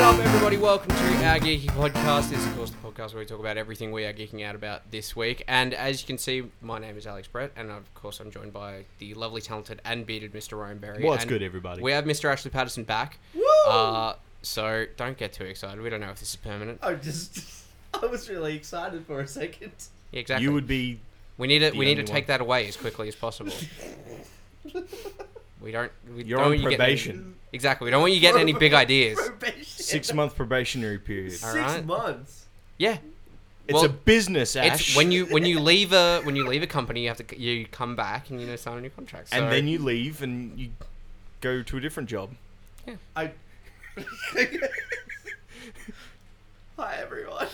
up, 0.00 0.18
everybody? 0.18 0.56
Welcome 0.56 0.88
to 0.88 1.26
our 1.26 1.38
Geeky 1.38 1.66
Podcast. 1.66 2.30
This 2.30 2.38
is, 2.38 2.46
of 2.46 2.56
course, 2.56 2.70
the 2.70 2.76
podcast 2.78 3.12
where 3.12 3.20
we 3.20 3.26
talk 3.26 3.38
about 3.38 3.58
everything 3.58 3.92
we 3.92 4.06
are 4.06 4.14
geeking 4.14 4.42
out 4.42 4.54
about 4.54 4.90
this 4.90 5.14
week. 5.14 5.44
And 5.46 5.74
as 5.74 6.00
you 6.00 6.06
can 6.06 6.16
see, 6.16 6.44
my 6.62 6.78
name 6.78 6.96
is 6.96 7.06
Alex 7.06 7.28
Brett, 7.28 7.50
and 7.54 7.70
of 7.70 7.92
course, 7.92 8.18
I'm 8.18 8.30
joined 8.30 8.54
by 8.54 8.86
the 8.98 9.12
lovely, 9.12 9.42
talented, 9.42 9.82
and 9.84 10.06
bearded 10.06 10.32
Mr. 10.32 10.58
Ryan 10.58 10.78
Berry. 10.78 11.04
What's 11.04 11.24
And 11.24 11.28
good, 11.28 11.42
everybody? 11.42 11.82
We 11.82 11.92
have 11.92 12.06
Mr. 12.06 12.32
Ashley 12.32 12.50
Patterson 12.50 12.84
back. 12.84 13.18
Uh, 13.68 14.14
so 14.40 14.86
don't 14.96 15.18
get 15.18 15.34
too 15.34 15.44
excited. 15.44 15.78
We 15.82 15.90
don't 15.90 16.00
know 16.00 16.10
if 16.10 16.18
this 16.18 16.30
is 16.30 16.36
permanent. 16.36 16.78
I 16.82 16.94
just, 16.94 17.66
I 18.02 18.06
was 18.06 18.30
really 18.30 18.56
excited 18.56 19.04
for 19.04 19.20
a 19.20 19.26
second. 19.26 19.72
Yeah, 20.12 20.20
exactly. 20.20 20.44
You 20.44 20.54
would 20.54 20.66
be. 20.66 20.98
we 21.36 21.46
need 21.46 21.58
to. 21.58 21.72
We 21.76 21.84
need 21.84 21.96
to 21.96 22.04
take 22.04 22.26
one. 22.26 22.38
that 22.38 22.40
away 22.40 22.66
as 22.66 22.76
quickly 22.78 23.08
as 23.08 23.16
possible. 23.16 23.52
we 25.60 25.72
don't. 25.72 25.90
We 26.14 26.24
You're 26.24 26.38
don't 26.38 26.44
on 26.46 26.50
want 26.50 26.60
you 26.60 26.70
getting 26.70 26.80
any- 26.80 26.96
probation. 26.96 27.34
exactly. 27.52 27.84
We 27.86 27.90
don't 27.90 28.00
want 28.00 28.12
you 28.12 28.20
getting 28.20 28.40
any 28.40 28.52
big 28.52 28.72
ideas. 28.84 29.18
Probation. 29.18 29.64
Six 29.64 30.12
month 30.14 30.34
probationary 30.36 30.98
period. 30.98 31.32
Six 31.32 31.44
Alright. 31.44 31.84
months. 31.86 32.46
Yeah. 32.78 32.98
It's 33.68 33.74
Well, 33.74 33.84
a 33.84 33.88
business, 33.88 34.56
Ash. 34.56 34.80
It's 34.80 34.96
when 34.96 35.12
you 35.12 35.26
when 35.26 35.44
you 35.44 35.60
leave 35.70 35.92
a 35.92 36.20
when 36.22 36.34
you 36.34 36.46
leave 36.48 36.62
a 36.62 36.66
company, 36.66 37.02
you 37.02 37.08
have 37.08 37.18
to 37.24 37.38
you 37.40 37.66
come 37.66 37.94
back 37.94 38.30
and 38.30 38.40
you 38.40 38.46
know 38.46 38.56
sign 38.56 38.78
a 38.78 38.80
new 38.80 38.90
contract. 38.90 39.28
So, 39.30 39.36
and 39.36 39.52
then 39.52 39.68
you 39.68 39.78
leave 39.78 40.22
and 40.22 40.58
you 40.58 40.70
go 41.40 41.62
to 41.62 41.76
a 41.76 41.80
different 41.80 42.08
job. 42.08 42.30
I. 43.14 43.30
Hi 46.76 46.94
everyone. 46.96 47.48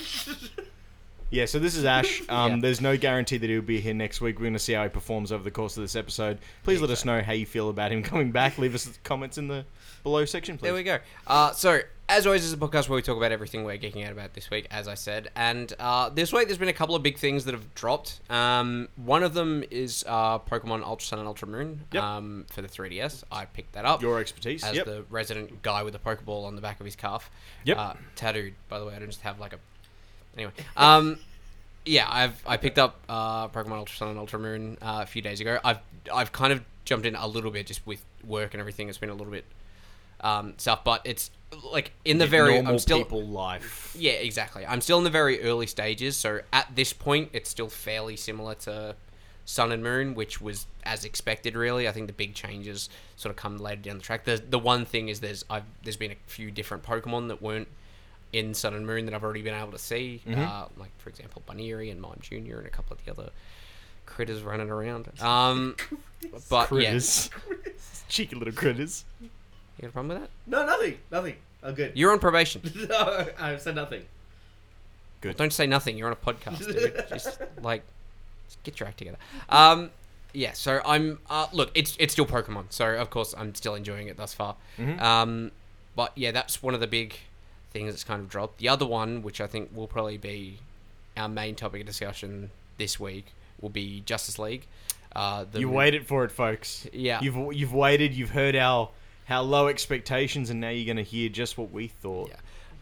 Yeah, 1.30 1.46
so 1.46 1.58
this 1.58 1.76
is 1.76 1.84
Ash. 1.84 2.22
Um, 2.28 2.52
Yeah. 2.52 2.58
There's 2.62 2.80
no 2.80 2.96
guarantee 2.96 3.38
that 3.38 3.48
he'll 3.48 3.62
be 3.62 3.80
here 3.80 3.94
next 3.94 4.20
week. 4.20 4.38
We're 4.38 4.44
going 4.44 4.52
to 4.54 4.58
see 4.58 4.72
how 4.72 4.82
he 4.82 4.88
performs 4.88 5.32
over 5.32 5.44
the 5.44 5.50
course 5.50 5.76
of 5.76 5.82
this 5.82 5.96
episode. 5.96 6.38
Please 6.64 6.80
let 6.80 6.90
us 6.90 7.04
know 7.04 7.20
how 7.22 7.32
you 7.32 7.46
feel 7.46 7.70
about 7.70 7.92
him 7.92 8.02
coming 8.02 8.32
back. 8.32 8.58
Leave 8.58 8.74
us 8.74 8.98
comments 9.04 9.38
in 9.38 9.48
the 9.48 9.64
below 10.02 10.24
section, 10.24 10.58
please. 10.58 10.66
there 10.66 10.74
we 10.74 10.82
go. 10.82 10.98
Uh, 11.26 11.52
so 11.52 11.80
as 12.08 12.26
always, 12.26 12.42
this 12.42 12.48
is 12.48 12.52
a 12.52 12.56
podcast 12.56 12.88
where 12.88 12.96
we 12.96 13.02
talk 13.02 13.16
about 13.16 13.32
everything 13.32 13.64
we're 13.64 13.76
geeking 13.78 14.04
out 14.06 14.12
about 14.12 14.34
this 14.34 14.48
week, 14.50 14.68
as 14.70 14.86
I 14.86 14.94
said. 14.94 15.30
And 15.34 15.72
uh, 15.80 16.08
this 16.10 16.32
week, 16.32 16.46
there's 16.46 16.58
been 16.58 16.68
a 16.68 16.72
couple 16.72 16.94
of 16.94 17.02
big 17.02 17.18
things 17.18 17.44
that 17.46 17.54
have 17.54 17.74
dropped. 17.74 18.20
Um, 18.30 18.88
one 18.96 19.22
of 19.24 19.34
them 19.34 19.64
is 19.70 20.04
uh, 20.06 20.38
Pokemon 20.38 20.84
Ultra 20.84 21.06
Sun 21.06 21.18
and 21.18 21.28
Ultra 21.28 21.48
Moon 21.48 21.82
Yep. 21.92 22.02
um, 22.02 22.46
for 22.48 22.62
the 22.62 22.68
3DS. 22.68 23.24
I 23.32 23.44
picked 23.46 23.72
that 23.72 23.84
up. 23.84 24.02
Your 24.02 24.20
expertise. 24.20 24.62
as 24.62 24.76
yep. 24.76 24.86
the 24.86 25.04
resident 25.10 25.62
guy 25.62 25.82
with 25.82 25.94
a 25.96 25.98
Pokeball 25.98 26.44
on 26.44 26.54
the 26.54 26.62
back 26.62 26.78
of 26.78 26.86
his 26.86 26.94
calf. 26.94 27.30
Yep. 27.64 27.76
Uh, 27.78 27.94
tattooed, 28.14 28.54
by 28.68 28.78
the 28.78 28.86
way. 28.86 28.94
I 28.94 28.98
don't 29.00 29.08
just 29.08 29.22
have 29.22 29.40
like 29.40 29.52
a. 29.52 29.58
Anyway. 30.36 30.52
Um, 30.76 31.18
yeah, 31.84 32.06
I've 32.08 32.42
I 32.46 32.56
picked 32.56 32.78
up 32.78 33.00
uh, 33.08 33.48
Pokemon 33.48 33.78
Ultra 33.78 33.96
Sun 33.96 34.08
and 34.08 34.18
Ultra 34.18 34.38
Moon 34.38 34.76
uh, 34.82 35.00
a 35.02 35.06
few 35.06 35.22
days 35.22 35.40
ago. 35.40 35.58
I've 35.64 35.78
I've 36.12 36.32
kind 36.32 36.52
of 36.52 36.62
jumped 36.84 37.06
in 37.06 37.14
a 37.14 37.26
little 37.26 37.50
bit 37.50 37.66
just 37.66 37.86
with 37.86 38.04
work 38.26 38.54
and 38.54 38.60
everything. 38.60 38.88
It's 38.88 38.98
been 38.98 39.10
a 39.10 39.14
little 39.14 39.32
bit 39.32 39.44
um, 40.20 40.54
stuff, 40.56 40.82
but 40.84 41.02
it's 41.04 41.30
like 41.72 41.92
in 42.04 42.18
the 42.18 42.26
very. 42.26 42.54
normal 42.54 42.72
I'm 42.72 42.78
still. 42.78 42.98
people 42.98 43.24
life. 43.24 43.94
Yeah, 43.98 44.12
exactly. 44.12 44.66
I'm 44.66 44.80
still 44.80 44.98
in 44.98 45.04
the 45.04 45.10
very 45.10 45.42
early 45.42 45.66
stages, 45.66 46.16
so 46.16 46.40
at 46.52 46.74
this 46.74 46.92
point, 46.92 47.30
it's 47.32 47.48
still 47.48 47.68
fairly 47.68 48.16
similar 48.16 48.54
to 48.56 48.96
Sun 49.44 49.70
and 49.70 49.82
Moon, 49.82 50.14
which 50.14 50.40
was 50.40 50.66
as 50.84 51.04
expected. 51.04 51.54
Really, 51.54 51.88
I 51.88 51.92
think 51.92 52.08
the 52.08 52.12
big 52.12 52.34
changes 52.34 52.88
sort 53.16 53.30
of 53.30 53.36
come 53.36 53.58
later 53.58 53.82
down 53.82 53.98
the 53.98 54.02
track. 54.02 54.24
The 54.24 54.42
the 54.48 54.58
one 54.58 54.84
thing 54.84 55.08
is 55.08 55.20
there's 55.20 55.44
I've 55.48 55.64
there's 55.84 55.96
been 55.96 56.12
a 56.12 56.16
few 56.26 56.50
different 56.50 56.82
Pokemon 56.82 57.28
that 57.28 57.40
weren't 57.40 57.68
in 58.32 58.54
Sun 58.54 58.74
and 58.74 58.86
Moon 58.86 59.04
that 59.06 59.14
I've 59.14 59.24
already 59.24 59.42
been 59.42 59.54
able 59.54 59.72
to 59.72 59.78
see, 59.78 60.20
Mm-hmm. 60.26 60.40
uh, 60.42 60.66
like 60.76 60.90
for 60.98 61.08
example 61.10 61.42
Bunnery 61.46 61.90
and 61.90 62.00
Mime 62.00 62.18
Junior 62.20 62.58
and 62.58 62.66
a 62.66 62.70
couple 62.70 62.94
of 62.96 63.04
the 63.04 63.10
other 63.10 63.30
critters 64.04 64.42
running 64.42 64.70
around. 64.70 65.08
Um, 65.20 65.76
but 66.50 66.66
Critters. 66.66 67.30
Cheeky 68.08 68.36
little 68.36 68.52
critters. 68.54 69.04
you 69.20 69.28
got 69.80 69.88
a 69.88 69.92
problem 69.92 70.08
with 70.20 70.28
that? 70.28 70.30
no, 70.46 70.64
nothing. 70.66 70.98
Nothing. 71.10 71.34
I'm 71.62 71.74
good. 71.74 71.92
You're 71.96 72.12
on 72.12 72.18
probation. 72.20 72.62
no, 72.88 73.26
I've 73.38 73.60
said 73.60 73.74
nothing. 73.74 74.02
Good. 75.20 75.36
Don't 75.36 75.52
say 75.52 75.66
nothing. 75.66 75.96
You're 75.98 76.06
on 76.08 76.12
a 76.12 76.16
podcast, 76.16 76.58
dude. 76.66 77.04
Just 77.08 77.40
like, 77.62 77.82
just 78.46 78.62
get 78.62 78.78
your 78.78 78.88
act 78.88 78.98
together. 78.98 79.16
Um, 79.48 79.90
yeah. 80.32 80.52
So 80.52 80.80
I'm. 80.86 81.18
Uh, 81.28 81.46
look, 81.52 81.70
it's 81.74 81.96
it's 81.98 82.12
still 82.12 82.26
Pokemon. 82.26 82.66
So 82.70 82.94
of 82.94 83.10
course 83.10 83.34
I'm 83.36 83.54
still 83.54 83.74
enjoying 83.74 84.06
it 84.08 84.16
thus 84.16 84.34
far. 84.34 84.54
Mhm. 84.78 85.00
Um, 85.00 85.50
but 85.96 86.12
yeah, 86.14 86.30
that's 86.30 86.62
one 86.62 86.74
of 86.74 86.80
the 86.80 86.86
big 86.86 87.16
things 87.76 87.92
that's 87.92 88.04
kind 88.04 88.20
of 88.22 88.28
dropped. 88.28 88.58
The 88.58 88.68
other 88.68 88.86
one, 88.86 89.22
which 89.22 89.40
I 89.40 89.46
think 89.46 89.70
will 89.74 89.86
probably 89.88 90.16
be 90.18 90.58
our 91.16 91.28
main 91.28 91.54
topic 91.54 91.80
of 91.82 91.86
discussion 91.86 92.50
this 92.78 92.98
week, 92.98 93.26
will 93.60 93.68
be 93.70 94.02
Justice 94.06 94.38
League. 94.38 94.66
Uh, 95.14 95.44
the 95.50 95.60
You 95.60 95.70
waited 95.70 96.06
for 96.06 96.24
it, 96.24 96.30
folks. 96.32 96.86
Yeah. 96.92 97.20
You've 97.22 97.54
you've 97.54 97.72
waited. 97.72 98.12
You've 98.14 98.30
heard 98.30 98.54
our 98.56 98.90
how 99.26 99.42
low 99.42 99.66
expectations, 99.68 100.50
and 100.50 100.60
now 100.60 100.68
you're 100.70 100.84
going 100.86 101.04
to 101.04 101.10
hear 101.10 101.28
just 101.28 101.58
what 101.58 101.70
we 101.72 101.88
thought. 101.88 102.28
Yeah. 102.28 102.36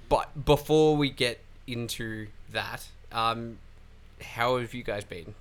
But 0.09 0.45
before 0.45 0.97
we 0.97 1.11
get 1.11 1.41
into 1.67 2.27
that, 2.53 2.87
um, 3.13 3.59
how 4.21 4.59
have 4.59 4.75
you 4.75 4.83
guys 4.83 5.05
been? 5.05 5.35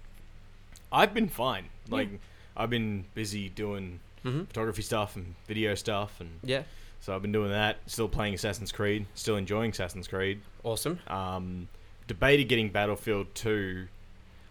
I've 0.92 1.14
been 1.14 1.28
fine. 1.30 1.70
Like 1.90 2.10
I've 2.56 2.70
been 2.70 3.06
busy 3.16 3.50
doing 3.50 4.00
Mhm. 4.24 4.48
photography 4.48 4.84
stuff 4.84 5.16
and 5.16 5.36
video 5.48 5.76
stuff, 5.76 6.20
and 6.22 6.40
Yeah. 6.44 6.64
So 7.04 7.14
I've 7.14 7.22
been 7.22 7.34
doing 7.34 7.52
that. 7.52 7.80
Still 7.86 8.08
playing 8.08 8.34
Assassin's 8.34 8.72
Creed. 8.72 9.06
Still 9.14 9.36
enjoying 9.36 9.72
Assassin's 9.72 10.08
Creed. 10.08 10.40
Awesome. 10.64 11.00
Um, 11.08 11.68
debated 12.08 12.46
getting 12.46 12.70
Battlefield 12.70 13.28
Two, 13.36 13.88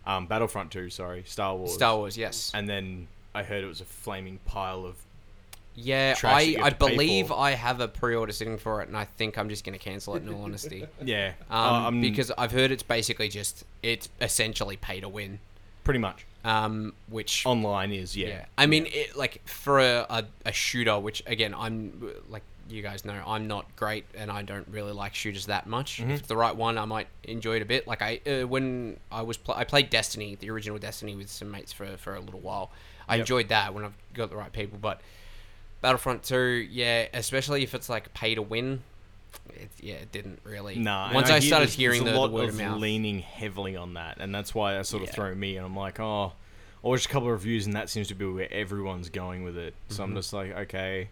um, 0.05 0.27
Battlefront 0.27 0.71
Two. 0.71 0.91
Sorry, 0.91 1.23
Star 1.27 1.57
Wars. 1.57 1.73
Star 1.73 1.97
Wars, 1.97 2.19
yes. 2.19 2.53
And 2.53 2.69
then 2.69 3.09
I 3.35 3.43
heard 3.43 3.65
it 3.65 3.69
was 3.69 3.81
a 3.81 3.87
flaming 3.87 4.39
pile 4.45 4.85
of. 4.85 4.97
Yeah, 5.75 6.13
trash 6.13 6.35
I, 6.35 6.61
I 6.61 6.65
have 6.65 6.79
to 6.79 6.85
pay 6.85 6.91
believe 6.93 7.29
for. 7.29 7.39
I 7.39 7.53
have 7.53 7.81
a 7.81 7.89
pre-order 7.89 8.33
sitting 8.33 8.59
for 8.59 8.83
it, 8.83 8.89
and 8.89 8.99
I 8.99 9.07
think 9.07 9.39
I'm 9.39 9.49
just 9.49 9.65
going 9.65 9.79
to 9.79 9.83
cancel 9.83 10.15
it. 10.17 10.23
In 10.23 10.35
all 10.35 10.43
honesty, 10.43 10.87
Yeah, 11.03 11.33
um, 11.49 11.87
uh, 11.87 11.91
because 12.03 12.31
I've 12.37 12.53
heard 12.53 12.71
it's 12.71 12.83
basically 12.83 13.31
just 13.31 13.65
it's 13.83 14.11
essentially 14.21 14.77
pay 14.77 15.01
to 15.01 15.09
win, 15.09 15.39
pretty 15.85 16.01
much 16.01 16.27
um, 16.45 16.93
which 17.09 17.45
online 17.47 17.93
is 17.93 18.17
yeah. 18.17 18.29
yeah. 18.29 18.45
I 18.59 18.67
mean, 18.67 18.87
it, 18.91 19.17
like 19.17 19.47
for 19.47 19.79
a, 19.81 20.07
a, 20.09 20.25
a 20.47 20.53
shooter, 20.53 20.99
which 20.99 21.23
again, 21.27 21.55
I'm 21.55 22.11
like 22.29 22.43
you 22.69 22.81
guys 22.83 23.05
know, 23.05 23.21
I'm 23.27 23.47
not 23.49 23.75
great, 23.77 24.07
and 24.15 24.31
I 24.31 24.43
don't 24.43 24.67
really 24.69 24.93
like 24.93 25.15
shooters 25.15 25.47
that 25.47 25.67
much. 25.67 25.99
Mm-hmm. 25.99 26.11
If 26.13 26.19
it's 26.21 26.29
the 26.29 26.37
right 26.37 26.55
one, 26.55 26.79
I 26.79 26.85
might 26.85 27.09
enjoy 27.25 27.57
it 27.57 27.63
a 27.63 27.67
bit. 27.67 27.87
Like 27.87 28.03
I 28.03 28.21
uh, 28.27 28.47
when 28.47 28.99
I 29.11 29.23
was 29.23 29.37
pl- 29.37 29.55
I 29.55 29.65
played 29.65 29.91
Destiny, 29.91 30.37
the 30.37 30.51
original 30.51 30.79
Destiny, 30.79 31.15
with 31.15 31.31
some 31.31 31.51
mates 31.51 31.73
for 31.73 31.87
for 31.97 32.15
a 32.15 32.21
little 32.21 32.41
while. 32.41 32.71
I 33.09 33.17
Yep. 33.17 33.21
enjoyed 33.21 33.49
that 33.49 33.75
when 33.75 33.85
I've 33.85 33.97
got 34.15 34.31
the 34.31 34.37
right 34.37 34.53
people, 34.53 34.79
but 34.81 35.01
Battlefront 35.81 36.23
2, 36.23 36.69
yeah, 36.71 37.09
especially 37.13 37.65
if 37.65 37.75
it's 37.75 37.89
like 37.89 38.15
pay 38.15 38.35
to 38.37 38.43
win. 38.43 38.83
It, 39.55 39.71
yeah, 39.81 39.95
it 39.95 40.13
didn't 40.13 40.41
really. 40.45 40.77
Nah. 40.77 41.13
Once 41.13 41.29
I, 41.31 41.35
hear 41.41 41.49
started 41.49 41.67
there's- 41.69 41.75
hearing 41.75 42.05
there's 42.05 42.17
the, 42.17 42.23
a 42.23 42.29
the 42.29 42.35
word 42.35 42.45
of 42.45 42.49
of 42.51 42.59
mouth, 42.61 42.81
leaning 42.81 43.19
heavily 43.21 43.77
on 43.77 43.95
that, 43.95 44.19
and 44.21 44.35
that's 44.35 44.55
why 44.55 44.75
that 44.75 44.87
sort 44.87 45.03
of 45.03 45.09
Yeah. 45.09 45.15
thrown 45.15 45.39
me. 45.41 45.57
And 45.57 45.67
I'm 45.67 45.77
like, 45.77 45.99
oh, 46.01 46.33
I 46.85 46.89
watched 46.89 47.07
a 47.07 47.09
couple 47.09 47.29
of 47.29 47.33
reviews, 47.33 47.67
and 47.67 47.75
that 47.77 47.89
seems 47.91 48.09
to 48.09 48.15
be 48.15 48.25
where 48.27 48.53
everyone's 48.53 49.09
going 49.09 49.45
with 49.45 49.57
it. 49.57 49.75
So 49.89 49.95
Mm-hmm. 49.95 50.03
I'm 50.03 50.17
just 50.17 50.33
like, 50.33 50.53
okay, 50.57 51.09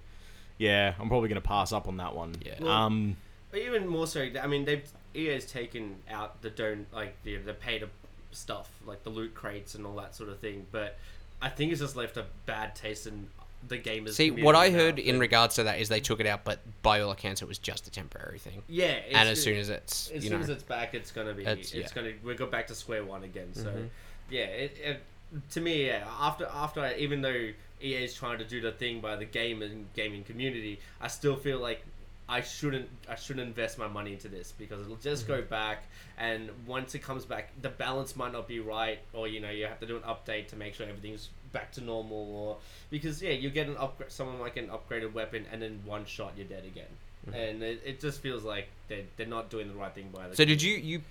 yeah, 0.59 0.95
I'm 0.99 1.09
probably 1.09 1.29
gonna 1.29 1.41
pass 1.41 1.73
up 1.73 1.89
on 1.89 1.97
that 1.99 2.15
one. 2.15 2.35
Yeah. 2.45 2.55
Well- 2.61 2.71
Um. 2.71 3.17
But 3.51 3.61
even 3.63 3.89
more 3.89 4.07
so, 4.07 4.29
I 4.41 4.47
mean, 4.47 4.65
they've 4.65 4.89
EA's 5.13 5.45
taken 5.45 5.97
out 6.09 6.41
the 6.41 6.51
don't 6.51 6.87
like 6.95 7.21
the 7.25 7.37
the 7.39 7.53
pay 7.55 7.81
to 7.81 7.89
stuff, 8.31 8.71
like 8.87 9.03
the 9.03 9.11
loot 9.11 9.35
crates 9.35 9.75
and 9.75 9.85
all 9.85 9.97
that 9.97 10.15
sort 10.15 10.29
of 10.29 10.39
thing. 10.39 10.67
But 10.71 10.97
I 11.43 11.49
think 11.49 11.73
it's 11.73 11.81
just 11.81 11.97
left 11.97 12.17
a 12.17 12.27
bad 12.47 12.77
taste 12.77 13.09
in 13.09 13.27
the 13.69 13.79
gamers. 13.79 14.15
See, 14.15 14.31
what 14.31 14.55
I 14.55 14.71
heard 14.71 14.97
now. 14.97 15.03
in 15.03 15.19
regards 15.21 15.55
to 15.57 15.65
that 15.65 15.79
is 15.81 15.89
they 15.89 16.01
took 16.01 16.21
it 16.21 16.27
out, 16.27 16.45
but 16.45 16.61
by 16.83 17.01
all 17.01 17.11
accounts, 17.13 17.43
it 17.43 17.49
was 17.49 17.59
just 17.59 17.87
a 17.87 17.91
temporary 17.91 18.39
thing. 18.39 18.63
yeah, 18.69 18.87
it's, 18.87 19.15
and 19.17 19.29
as 19.29 19.43
soon 19.43 19.57
as 19.59 19.69
it's, 19.69 20.11
as 20.11 20.23
soon 20.25 20.33
know, 20.33 20.39
as 20.39 20.49
it's 20.49 20.63
back, 20.63 20.95
it's 20.95 21.11
gonna 21.13 21.35
be 21.35 21.43
It's- 21.43 21.73
it's, 21.73 21.75
yeah. 21.75 21.89
gonna 21.95 22.13
we 22.25 22.35
go 22.35 22.47
back 22.47 22.67
to 22.69 22.75
square 22.75 23.05
one 23.05 23.25
again. 23.25 23.53
So 23.55 23.67
Mhm. 23.67 23.89
yeah, 24.31 24.45
it, 24.45 24.77
it 24.83 25.03
to 25.51 25.61
me 25.61 25.87
yeah 25.87 26.05
after 26.21 26.47
after 26.53 26.93
even 26.97 27.21
though 27.23 27.51
EA 27.83 28.05
is 28.05 28.15
trying 28.15 28.39
to 28.39 28.45
do 28.45 28.61
the 28.61 28.73
thing 28.73 29.01
by 29.01 29.15
the 29.17 29.25
game 29.25 29.63
and 29.63 29.87
gaming 29.95 30.25
community, 30.25 30.81
I 31.01 31.07
still 31.09 31.37
feel 31.37 31.59
like 31.61 31.83
I 32.29 32.41
shouldn't 32.41 32.89
I 33.09 33.15
shouldn't 33.17 33.47
invest 33.47 33.79
my 33.79 33.87
money 33.89 34.13
into 34.13 34.29
this 34.29 34.53
because 34.59 34.81
it'll 34.81 34.97
just 34.97 35.25
Mm-hmm. 35.27 35.33
go 35.35 35.43
back 35.43 35.85
and 36.19 36.51
once 36.67 36.95
it 36.95 37.01
comes 37.01 37.25
back 37.25 37.51
the 37.61 37.69
balance 37.71 38.15
might 38.17 38.33
not 38.33 38.47
be 38.49 38.59
right 38.61 38.99
or 39.13 39.27
you 39.29 39.41
know 39.41 39.51
you 39.51 39.67
have 39.67 39.81
to 39.81 39.87
do 39.87 39.97
an 39.97 40.03
update 40.03 40.49
to 40.49 40.57
make 40.57 40.75
sure 40.75 40.87
everything's 40.87 41.29
back 41.53 41.73
to 41.73 41.81
normal 41.81 42.17
or 42.35 42.57
because 42.91 43.21
yeah 43.23 43.31
you 43.31 43.51
get 43.51 43.67
an 43.69 43.77
upgrade 43.77 44.11
someone 44.13 44.39
like 44.39 44.57
an 44.57 44.69
upgraded 44.69 45.13
weapon 45.13 45.45
and 45.53 45.61
then 45.61 45.81
one 45.85 46.05
shot 46.05 46.33
you're 46.37 46.47
dead 46.47 46.65
again 46.65 46.87
and 47.35 47.63
it, 47.63 47.83
it 47.85 48.01
just 48.01 48.21
feels 48.21 48.45
like 48.45 48.69
they 48.89 49.05
they're 49.17 49.27
not 49.27 49.51
doing 49.51 49.69
the 49.69 49.75
right 49.75 49.95
thing 49.95 50.09
by 50.13 50.21
the 50.23 50.27
Mm-hmm. 50.29 50.35
So 50.37 50.45
did 50.45 50.63
you 50.63 50.75
you 50.77 51.03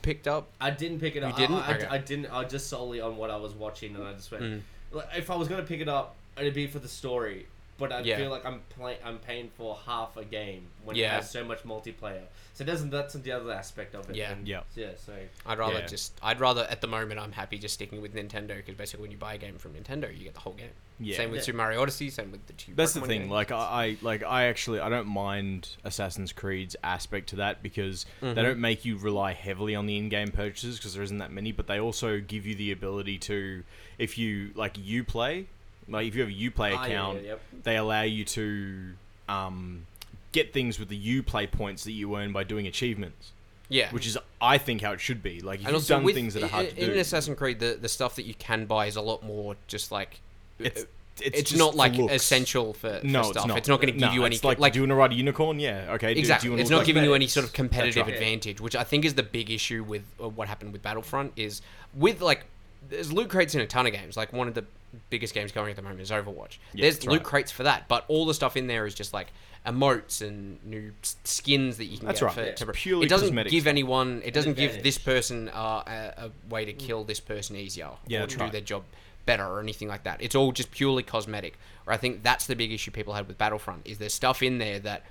picked 0.00 0.26
up? 0.28 0.48
I 0.60 0.70
didn't 0.70 1.00
pick 1.00 1.16
it 1.16 1.22
You 1.22 1.28
up. 1.28 1.36
didn't? 1.36 1.56
I, 1.56 1.72
I, 1.72 1.74
Okay. 1.74 1.86
I 1.86 1.98
didn't. 1.98 2.26
I 2.26 2.44
just 2.44 2.68
solely 2.68 3.00
on 3.00 3.16
what 3.16 3.30
I 3.30 3.36
was 3.36 3.52
watching, 3.52 3.94
and 3.96 4.04
I 4.04 4.12
just 4.14 4.30
went. 4.30 4.44
Mm. 4.44 4.60
Like, 4.92 5.08
if 5.16 5.30
I 5.30 5.36
was 5.36 5.48
gonna 5.48 5.64
pick 5.64 5.80
it 5.80 5.88
up, 5.88 6.14
it'd 6.38 6.54
be 6.54 6.66
for 6.68 6.78
the 6.78 6.88
story. 6.88 7.46
But 7.78 7.92
I 7.92 8.00
Yeah. 8.00 8.16
feel 8.18 8.30
like 8.30 8.44
I'm 8.44 8.60
play- 8.70 8.98
I'm 9.04 9.18
paying 9.18 9.50
for 9.56 9.78
half 9.86 10.16
a 10.16 10.24
game 10.24 10.66
when 10.84 10.96
Yeah. 10.96 11.06
it 11.06 11.10
has 11.22 11.30
so 11.30 11.44
much 11.44 11.62
multiplayer. 11.62 12.24
So 12.54 12.64
doesn't 12.64 12.90
that's 12.90 13.14
the 13.14 13.30
other 13.32 13.52
aspect 13.52 13.94
of 13.94 14.10
it. 14.10 14.16
Yeah. 14.16 14.32
and- 14.32 14.46
Yeah. 14.48 14.62
yeah. 14.74 14.90
So 14.96 15.14
I'd 15.46 15.58
rather 15.58 15.78
Yeah. 15.78 15.86
just. 15.86 16.18
I'd 16.22 16.40
rather 16.40 16.66
at 16.68 16.80
the 16.80 16.88
moment. 16.88 17.20
I'm 17.20 17.32
happy 17.32 17.56
just 17.58 17.74
sticking 17.74 18.02
with 18.02 18.14
Nintendo 18.14 18.56
because 18.56 18.74
basically 18.74 19.02
when 19.02 19.10
you 19.12 19.16
buy 19.16 19.34
a 19.34 19.38
game 19.38 19.58
from 19.58 19.74
Nintendo, 19.74 20.10
you 20.16 20.24
get 20.24 20.34
the 20.34 20.40
whole 20.40 20.54
game. 20.54 20.70
Yeah. 21.00 21.16
Same 21.16 21.30
with 21.30 21.38
Yeah. 21.38 21.44
Super 21.44 21.58
Mario 21.58 21.80
Odyssey. 21.80 22.10
Same 22.10 22.32
with 22.32 22.44
the 22.48 22.52
two. 22.54 22.74
That's 22.74 22.92
the 22.94 23.00
thing. 23.02 23.20
games. 23.22 23.30
Like 23.30 23.52
I, 23.52 23.56
I 23.56 23.96
like 24.02 24.24
I 24.24 24.46
actually 24.46 24.80
I 24.80 24.88
don't 24.88 25.06
mind 25.06 25.76
Assassin's 25.84 26.32
Creed's 26.32 26.74
aspect 26.82 27.28
to 27.28 27.36
that 27.36 27.62
because 27.62 28.04
Mm-hmm. 28.20 28.34
they 28.34 28.42
don't 28.42 28.58
make 28.58 28.84
you 28.84 28.96
rely 28.96 29.32
heavily 29.34 29.76
on 29.76 29.86
the 29.86 29.96
in-game 29.96 30.32
purchases 30.32 30.76
because 30.78 30.94
there 30.94 31.02
isn't 31.04 31.18
that 31.18 31.30
many, 31.30 31.52
but 31.52 31.68
they 31.68 31.78
also 31.78 32.18
give 32.18 32.44
you 32.44 32.56
the 32.56 32.72
ability 32.72 33.18
to 33.18 33.62
if 33.98 34.18
you 34.18 34.50
like 34.56 34.76
you 34.76 35.04
play, 35.04 35.46
like 35.88 36.06
if 36.06 36.14
you 36.14 36.20
have 36.22 36.30
a 36.30 36.32
UPlay 36.32 36.74
Ah, 36.76 36.82
yeah, 36.82 36.86
account, 36.86 37.22
yeah, 37.22 37.28
yep. 37.28 37.40
they 37.62 37.76
allow 37.76 38.02
you 38.02 38.24
to 38.24 38.92
um, 39.28 39.86
get 40.32 40.52
things 40.52 40.78
with 40.78 40.88
the 40.88 41.22
UPlay 41.22 41.50
points 41.50 41.84
that 41.84 41.92
you 41.92 42.14
earn 42.16 42.32
by 42.32 42.44
doing 42.44 42.66
achievements, 42.66 43.32
yeah, 43.68 43.90
which 43.90 44.06
is 44.06 44.18
I 44.40 44.58
think 44.58 44.82
how 44.82 44.92
it 44.92 45.00
should 45.00 45.22
be. 45.22 45.40
Like 45.40 45.62
you've 45.62 45.86
done 45.86 46.04
with, 46.04 46.14
things 46.14 46.34
that 46.34 46.42
are 46.44 46.48
hard 46.48 46.66
in, 46.66 46.74
to 46.74 46.86
do, 46.86 46.92
in 46.92 46.98
Assassin's 46.98 47.38
Creed, 47.38 47.58
the 47.60 47.78
the 47.80 47.88
stuff 47.88 48.16
that 48.16 48.24
you 48.24 48.34
can 48.34 48.66
buy 48.66 48.86
is 48.86 48.96
a 48.96 49.02
lot 49.02 49.22
more 49.22 49.56
just 49.66 49.90
like. 49.92 50.20
it's 50.58 50.86
it's, 51.20 51.40
it's, 51.40 51.50
just 51.50 51.58
not 51.58 51.74
like 51.74 51.94
looks. 51.94 52.12
essential 52.12 52.72
for, 52.72 53.00
for 53.00 53.06
No, 53.06 53.24
stuff. 53.24 53.36
it's 53.36 53.46
not. 53.46 53.58
It's 53.58 53.68
not 53.68 53.76
going 53.80 53.92
to 53.92 53.98
give 53.98 54.08
No, 54.08 54.12
you 54.12 54.24
any 54.24 54.36
It's 54.36 54.44
like, 54.44 54.60
like 54.60 54.72
do 54.72 54.78
you 54.78 54.82
want 54.84 54.90
to 54.90 54.94
ride 54.94 55.10
a 55.10 55.14
unicorn? 55.16 55.58
Yeah, 55.58 55.94
okay. 55.94 56.08
do- 56.08 56.14
do 56.14 56.20
Exactly. 56.20 56.50
you 56.50 56.56
it's 56.56 56.70
not 56.70 56.78
like 56.78 56.86
giving 56.86 57.02
you 57.02 57.12
any 57.14 57.26
sort 57.26 57.44
of 57.44 57.52
competitive 57.52 58.06
right. 58.06 58.14
advantage, 58.14 58.60
which 58.60 58.76
I 58.76 58.84
think 58.84 59.04
is 59.04 59.14
the 59.14 59.24
big 59.24 59.50
issue 59.50 59.82
with 59.82 60.02
uh, 60.22 60.28
what 60.28 60.46
happened 60.46 60.72
with 60.72 60.82
Battlefront. 60.82 61.32
Is 61.36 61.60
with 61.94 62.20
like 62.20 62.44
there's 62.88 63.12
loot 63.12 63.30
crates 63.30 63.54
in 63.54 63.60
a 63.60 63.66
ton 63.66 63.86
of 63.86 63.92
games. 63.92 64.16
Like 64.16 64.32
one 64.32 64.46
of 64.48 64.54
the 64.54 64.64
biggest 65.10 65.34
games 65.34 65.52
going 65.52 65.70
at 65.70 65.76
the 65.76 65.82
moment 65.82 66.00
is 66.00 66.10
Overwatch. 66.10 66.58
Yeah, 66.72 66.82
there's 66.82 67.04
loot 67.04 67.18
right. 67.18 67.22
crates 67.24 67.50
for 67.50 67.62
that, 67.64 67.88
but 67.88 68.04
all 68.08 68.26
the 68.26 68.34
stuff 68.34 68.56
in 68.56 68.66
there 68.66 68.86
is 68.86 68.94
just 68.94 69.12
like 69.12 69.28
emotes 69.66 70.26
and 70.26 70.64
new 70.64 70.92
skins 71.02 71.76
that 71.76 71.86
you 71.86 71.98
can 71.98 72.06
That's 72.06 72.20
get. 72.20 72.26
right. 72.26 72.34
For, 72.34 72.42
It's 72.42 72.60
to- 72.62 72.72
purely 72.72 73.06
it 73.06 73.08
doesn't 73.08 73.28
cosmetic 73.28 73.50
give 73.52 73.62
stuff. 73.62 73.70
anyone. 73.70 74.22
It 74.24 74.32
doesn't 74.34 74.56
give 74.56 74.82
this 74.82 74.98
person 74.98 75.48
uh, 75.50 75.82
a, 75.86 76.24
a 76.26 76.30
way 76.48 76.64
to 76.64 76.72
kill 76.72 77.04
this 77.04 77.20
person 77.20 77.56
easier 77.56 77.90
Yeah, 78.06 78.18
or 78.18 78.20
that's 78.22 78.34
to 78.34 78.38
do 78.46 78.50
their 78.50 78.60
job 78.62 78.84
better 79.26 79.44
or 79.44 79.60
anything 79.60 79.88
like 79.88 80.04
that. 80.04 80.22
It's 80.22 80.34
all 80.34 80.52
just 80.52 80.70
purely 80.70 81.02
cosmetic. 81.02 81.58
Or 81.86 81.92
I 81.92 81.96
think 81.98 82.22
that's 82.22 82.46
the 82.46 82.56
big 82.56 82.72
issue 82.72 82.90
people 82.90 83.12
had 83.14 83.28
with 83.28 83.36
Battlefront 83.36 83.82
is 83.86 83.98
there's 83.98 84.14
stuff 84.14 84.42
in 84.42 84.58
there 84.58 84.78
that 84.80 85.04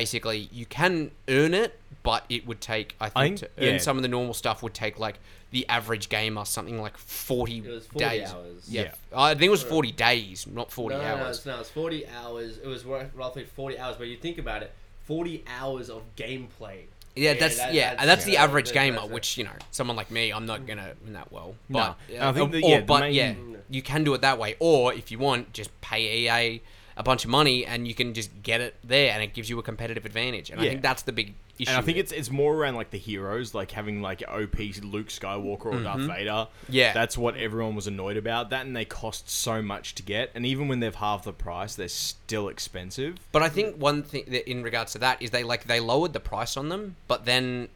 basically 0.00 0.48
you 0.52 0.66
can 0.66 1.10
earn 1.28 1.54
it, 1.54 1.78
but 2.02 2.24
it 2.28 2.46
would 2.46 2.60
take 2.60 2.94
I 3.00 3.08
think, 3.08 3.16
I 3.16 3.22
think- 3.28 3.38
to 3.38 3.48
earn 3.66 3.72
yeah. 3.74 3.78
some 3.78 3.96
of 3.96 4.02
the 4.02 4.08
normal 4.08 4.34
stuff 4.34 4.62
would 4.62 4.74
take 4.74 4.98
like 4.98 5.18
the 5.52 5.66
average 5.68 6.08
gamer 6.10 6.44
something 6.44 6.80
like 6.82 6.98
forty, 6.98 7.58
It 7.58 7.66
was 7.70 7.86
40 7.86 8.04
days. 8.08 8.30
hours. 8.32 8.62
Yeah. 8.68 8.82
Yeah. 8.82 8.92
I 9.14 9.30
think 9.34 9.44
it 9.44 9.50
was 9.50 9.62
forty 9.62 9.92
days, 9.92 10.46
not 10.46 10.70
forty 10.70 10.96
no, 10.96 11.02
no, 11.02 11.16
no, 11.16 11.28
it's, 11.30 11.46
no, 11.46 11.60
it's 11.60 11.70
40 11.70 12.06
hours. 12.08 12.58
It 12.58 12.66
was 12.66 12.84
roughly 12.84 13.44
40 13.44 13.78
hours, 13.78 13.96
but 13.96 14.08
you 14.08 14.16
think 14.16 14.36
about 14.38 14.62
it, 14.62 14.72
40 15.04 15.44
hours 15.58 15.88
of 15.88 16.02
gameplay. 16.16 16.80
Yeah, 17.14 17.32
Yeah, 17.32 17.34
that's 17.40 17.56
that- 17.56 17.72
yeah, 17.72 17.82
that's- 17.84 18.00
and 18.00 18.10
that's 18.10 18.24
the 18.24 18.36
average 18.36 18.66
that- 18.68 18.74
gamer, 18.74 18.98
that's 19.00 19.10
which 19.10 19.38
you 19.38 19.44
know, 19.44 19.56
someone 19.70 19.96
like 19.96 20.10
me, 20.10 20.30
I'm 20.32 20.44
not 20.44 20.66
gonna 20.66 20.92
win 21.02 21.14
that 21.14 21.32
well. 21.32 21.54
No. 21.70 21.78
But 21.78 21.96
I 22.20 22.32
think 22.32 22.48
uh, 22.50 22.52
that, 22.52 22.64
or- 22.64 22.68
yeah, 22.68 22.80
the 22.80 22.84
but 22.84 23.00
main- 23.00 23.14
yeah, 23.14 23.34
you 23.70 23.82
can 23.82 24.04
do 24.04 24.12
it 24.14 24.20
that 24.20 24.36
way, 24.38 24.56
or 24.58 24.92
if 24.92 25.10
you 25.10 25.18
want, 25.18 25.52
just 25.54 25.70
pay 25.80 26.02
EA 26.28 26.60
a 26.98 27.02
bunch 27.02 27.24
of 27.24 27.30
money 27.30 27.66
and 27.66 27.86
you 27.86 27.94
can 27.94 28.14
just 28.14 28.30
get 28.42 28.60
it 28.60 28.74
there, 28.82 29.12
and 29.12 29.22
it 29.22 29.34
gives 29.34 29.50
you 29.50 29.58
a 29.58 29.62
competitive 29.62 30.06
advantage. 30.06 30.48
And 30.50 30.58
I 30.60 30.64
Yeah. 30.64 30.70
think 30.70 30.82
that's 30.82 31.02
the 31.02 31.12
big 31.12 31.34
issue. 31.58 31.68
And 31.70 31.78
I 31.78 31.82
think 31.82 31.98
it's 31.98 32.10
it's 32.10 32.30
more 32.30 32.54
around 32.54 32.74
like 32.76 32.90
the 32.90 32.98
heroes, 32.98 33.54
like 33.54 33.70
having 33.72 34.00
like 34.00 34.22
OP 34.26 34.58
Luke 34.82 35.08
Skywalker 35.08 35.66
or 35.66 35.82
Darth 35.82 36.00
Vader. 36.00 36.30
Mm-hmm. 36.30 36.72
Yeah. 36.72 36.92
that's 36.94 37.18
what 37.18 37.36
everyone 37.36 37.74
was 37.74 37.86
annoyed 37.86 38.16
about. 38.16 38.48
That 38.50 38.64
and 38.64 38.74
they 38.74 38.84
cost 38.86 39.28
so 39.28 39.60
much 39.60 39.94
to 39.96 40.02
get, 40.02 40.30
and 40.34 40.46
even 40.46 40.68
when 40.68 40.80
they've 40.80 40.94
halved 40.94 41.24
the 41.24 41.32
price, 41.34 41.74
they're 41.74 41.88
still 41.88 42.48
expensive. 42.48 43.16
But 43.30 43.42
I 43.42 43.50
think 43.50 43.76
one 43.76 44.02
thing 44.02 44.24
that 44.28 44.48
in 44.48 44.62
regards 44.62 44.92
to 44.92 44.98
that 45.00 45.20
is 45.20 45.30
they 45.30 45.42
like 45.44 45.64
they 45.64 45.80
lowered 45.80 46.14
the 46.14 46.20
price 46.20 46.56
on 46.56 46.70
them, 46.70 46.96
but 47.08 47.24
then 47.26 47.68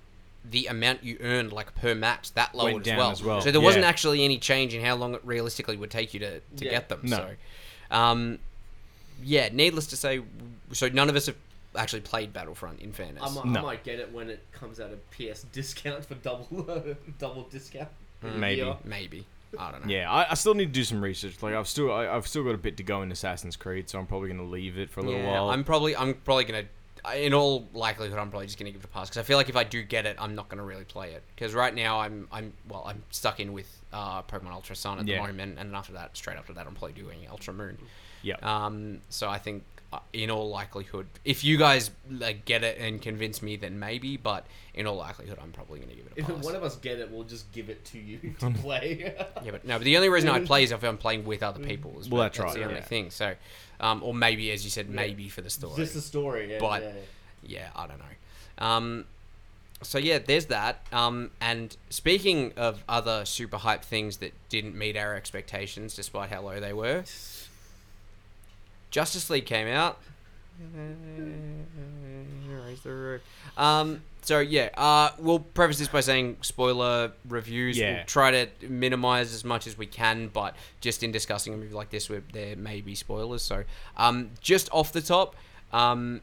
the 0.42 0.66
amount 0.68 1.04
you 1.04 1.18
earned 1.20 1.52
like 1.52 1.74
per 1.74 1.94
match 1.94 2.32
that 2.32 2.54
lowered 2.54 2.72
Went 2.72 2.88
as, 2.88 2.96
well. 2.96 3.10
as 3.10 3.22
well, 3.22 3.40
So 3.42 3.50
there 3.52 3.60
wasn't 3.60 3.82
yeah. 3.82 3.90
actually 3.90 4.24
any 4.24 4.38
change 4.38 4.72
in 4.72 4.82
how 4.82 4.94
long 4.96 5.14
it 5.14 5.20
realistically 5.22 5.76
would 5.76 5.90
take 5.90 6.14
you 6.14 6.20
to, 6.20 6.40
to 6.40 6.64
Yeah. 6.64 6.70
get 6.70 6.88
them. 6.88 7.00
No. 7.02 7.16
So, 7.90 7.94
um, 7.94 8.38
yeah, 9.22 9.48
needless 9.52 9.86
to 9.88 9.96
say, 9.96 10.20
so 10.72 10.88
none 10.88 11.08
of 11.08 11.16
us 11.16 11.26
have 11.26 11.36
actually 11.76 12.00
played 12.00 12.32
Battlefront. 12.32 12.80
In 12.80 12.92
fairness, 12.92 13.22
I 13.24 13.30
might, 13.34 13.44
No. 13.46 13.60
I 13.60 13.62
might 13.62 13.84
get 13.84 13.98
it 14.00 14.12
when 14.12 14.28
it 14.30 14.44
comes 14.52 14.80
out 14.80 14.90
of 14.92 14.98
PS 15.10 15.44
discount 15.52 16.04
for 16.04 16.14
double 16.16 16.96
double 17.18 17.44
discount. 17.44 17.88
Maybe. 18.22 18.60
Yeah. 18.62 18.74
maybe 18.84 19.26
I 19.58 19.70
don't 19.72 19.86
know. 19.86 19.92
Yeah, 19.92 20.10
I, 20.10 20.30
I 20.30 20.34
still 20.34 20.54
need 20.54 20.66
to 20.66 20.72
do 20.72 20.84
some 20.84 21.02
research. 21.02 21.42
Like 21.42 21.54
I've 21.54 21.68
still 21.68 21.92
I, 21.92 22.06
I've 22.08 22.26
still 22.26 22.44
got 22.44 22.54
a 22.54 22.58
bit 22.58 22.76
to 22.76 22.82
go 22.82 23.02
in 23.02 23.10
Assassin's 23.12 23.56
Creed, 23.56 23.88
so 23.88 23.98
I'm 23.98 24.06
probably 24.06 24.28
gonna 24.28 24.44
leave 24.44 24.78
it 24.78 24.90
for 24.90 25.00
a 25.00 25.02
little 25.02 25.20
Yeah, 25.20 25.30
while. 25.30 25.50
I'm 25.50 25.64
probably 25.64 25.96
I'm 25.96 26.14
probably 26.14 26.44
gonna. 26.44 26.64
In 27.16 27.32
all 27.32 27.66
likelihood, 27.72 28.18
I'm 28.18 28.28
probably 28.28 28.46
just 28.46 28.58
gonna 28.58 28.70
give 28.72 28.82
it 28.82 28.84
a 28.84 28.88
pass 28.88 29.08
because 29.08 29.20
I 29.20 29.22
feel 29.22 29.38
like 29.38 29.48
if 29.48 29.56
I 29.56 29.64
do 29.64 29.82
get 29.82 30.04
it, 30.04 30.16
I'm 30.20 30.34
not 30.34 30.50
gonna 30.50 30.62
really 30.64 30.84
play 30.84 31.12
it 31.12 31.22
because 31.34 31.54
right 31.54 31.74
now 31.74 31.98
I'm 31.98 32.28
I'm 32.30 32.52
well 32.68 32.84
I'm 32.86 33.02
stuck 33.10 33.40
in 33.40 33.54
with 33.54 33.66
uh, 33.92 34.20
Pokemon 34.22 34.52
Ultra 34.52 34.76
Sun 34.76 34.98
at 34.98 35.06
Yeah. 35.08 35.16
the 35.22 35.28
moment, 35.28 35.58
and 35.58 35.70
then 35.70 35.74
after 35.74 35.94
that, 35.94 36.14
straight 36.16 36.36
after 36.36 36.52
that, 36.52 36.66
I'm 36.66 36.74
probably 36.74 37.00
doing 37.00 37.20
Ultra 37.30 37.54
Moon. 37.54 37.78
Yeah, 38.22 38.36
Um, 38.42 39.00
so 39.08 39.28
I 39.28 39.38
think 39.38 39.64
uh, 39.92 39.98
in 40.12 40.30
all 40.30 40.48
likelihood, 40.48 41.06
if 41.24 41.42
you 41.42 41.56
guys 41.56 41.90
like 42.10 42.44
get 42.44 42.62
it 42.62 42.78
and 42.78 43.02
convince 43.02 43.42
me, 43.42 43.56
then 43.56 43.78
maybe. 43.80 44.16
But 44.16 44.46
in 44.74 44.86
all 44.86 44.96
likelihood, 44.96 45.38
I'm 45.42 45.50
probably 45.50 45.80
gonna 45.80 45.94
give 45.94 46.06
it 46.06 46.12
a 46.16 46.20
If 46.20 46.26
pass. 46.26 46.44
one 46.44 46.54
of 46.54 46.62
us 46.62 46.76
get 46.76 46.98
it, 47.00 47.10
we'll 47.10 47.24
just 47.24 47.50
give 47.52 47.68
it 47.70 47.84
to 47.86 47.98
you 47.98 48.18
to 48.40 48.50
play. 48.62 49.14
Yeah, 49.44 49.50
but 49.50 49.64
no. 49.66 49.78
But 49.78 49.84
the 49.84 49.96
only 49.96 50.08
reason 50.08 50.30
I 50.30 50.40
play 50.44 50.62
is 50.62 50.70
if 50.70 50.82
I'm 50.84 50.96
playing 50.98 51.24
with 51.24 51.42
other 51.42 51.58
people. 51.60 51.98
Is 51.98 52.08
Well, 52.08 52.22
that's 52.22 52.38
that's 52.38 52.46
right, 52.52 52.56
the 52.58 52.64
only 52.64 52.76
yeah. 52.76 52.84
thing. 52.84 53.10
So, 53.10 53.34
um, 53.80 54.02
or 54.04 54.14
maybe 54.14 54.50
as 54.52 54.62
you 54.64 54.70
said, 54.70 54.88
maybe 54.90 55.28
for 55.28 55.40
the 55.40 55.50
story. 55.50 55.76
Just 55.76 55.94
the 55.94 56.00
story. 56.00 56.50
Yeah, 56.52 56.58
But- 56.60 56.82
yeah. 56.82 56.92
yeah, 57.42 57.68
I 57.74 57.86
don't 57.88 57.98
know. 57.98 58.64
Um, 58.66 59.04
so 59.82 59.98
yeah, 59.98 60.18
there's 60.18 60.46
that. 60.46 60.84
Um, 60.92 61.30
and 61.40 61.74
speaking 61.88 62.52
of 62.56 62.84
other 62.88 63.24
super 63.24 63.56
hype 63.56 63.82
things 63.82 64.18
that 64.18 64.34
didn't 64.50 64.76
meet 64.76 64.96
our 64.96 65.14
expectations, 65.16 65.96
despite 65.96 66.28
how 66.30 66.42
low 66.42 66.60
they 66.60 66.74
were, 66.74 67.02
Justice 68.90 69.30
League 69.30 69.46
came 69.46 69.68
out. 69.68 69.98
Raise 72.48 72.80
the 72.82 72.90
roof. 72.90 73.22
Um, 73.56 74.02
so 74.22 74.40
yeah, 74.40 74.68
uh, 74.76 75.10
we'll 75.18 75.38
preface 75.38 75.78
this 75.78 75.88
by 75.88 76.00
saying 76.00 76.36
spoiler 76.42 77.12
reviews. 77.28 77.78
Yeah. 77.78 77.96
We'll 77.96 78.04
try 78.04 78.30
to 78.30 78.48
minimize 78.68 79.32
as 79.32 79.44
much 79.44 79.66
as 79.66 79.78
we 79.78 79.86
can, 79.86 80.28
but 80.28 80.54
just 80.80 81.02
in 81.02 81.12
discussing 81.12 81.54
a 81.54 81.56
movie 81.56 81.74
like 81.74 81.90
this, 81.90 82.10
where 82.10 82.22
there 82.32 82.56
may 82.56 82.80
be 82.80 82.94
spoilers. 82.94 83.42
So, 83.42 83.64
um, 83.96 84.30
just 84.40 84.68
off 84.72 84.92
the 84.92 85.00
top, 85.00 85.34
um, 85.72 86.20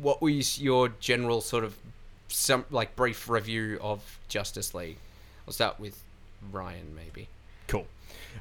what 0.00 0.22
was 0.22 0.60
your 0.60 0.90
general 1.00 1.40
sort 1.40 1.64
of 1.64 1.74
some 2.28 2.64
like 2.70 2.94
brief 2.96 3.28
review 3.28 3.78
of 3.80 4.18
Justice 4.28 4.74
League? 4.74 4.98
I'll 5.46 5.52
start 5.52 5.80
with 5.80 6.00
Ryan, 6.52 6.94
maybe. 6.94 7.28
cool. 7.66 7.86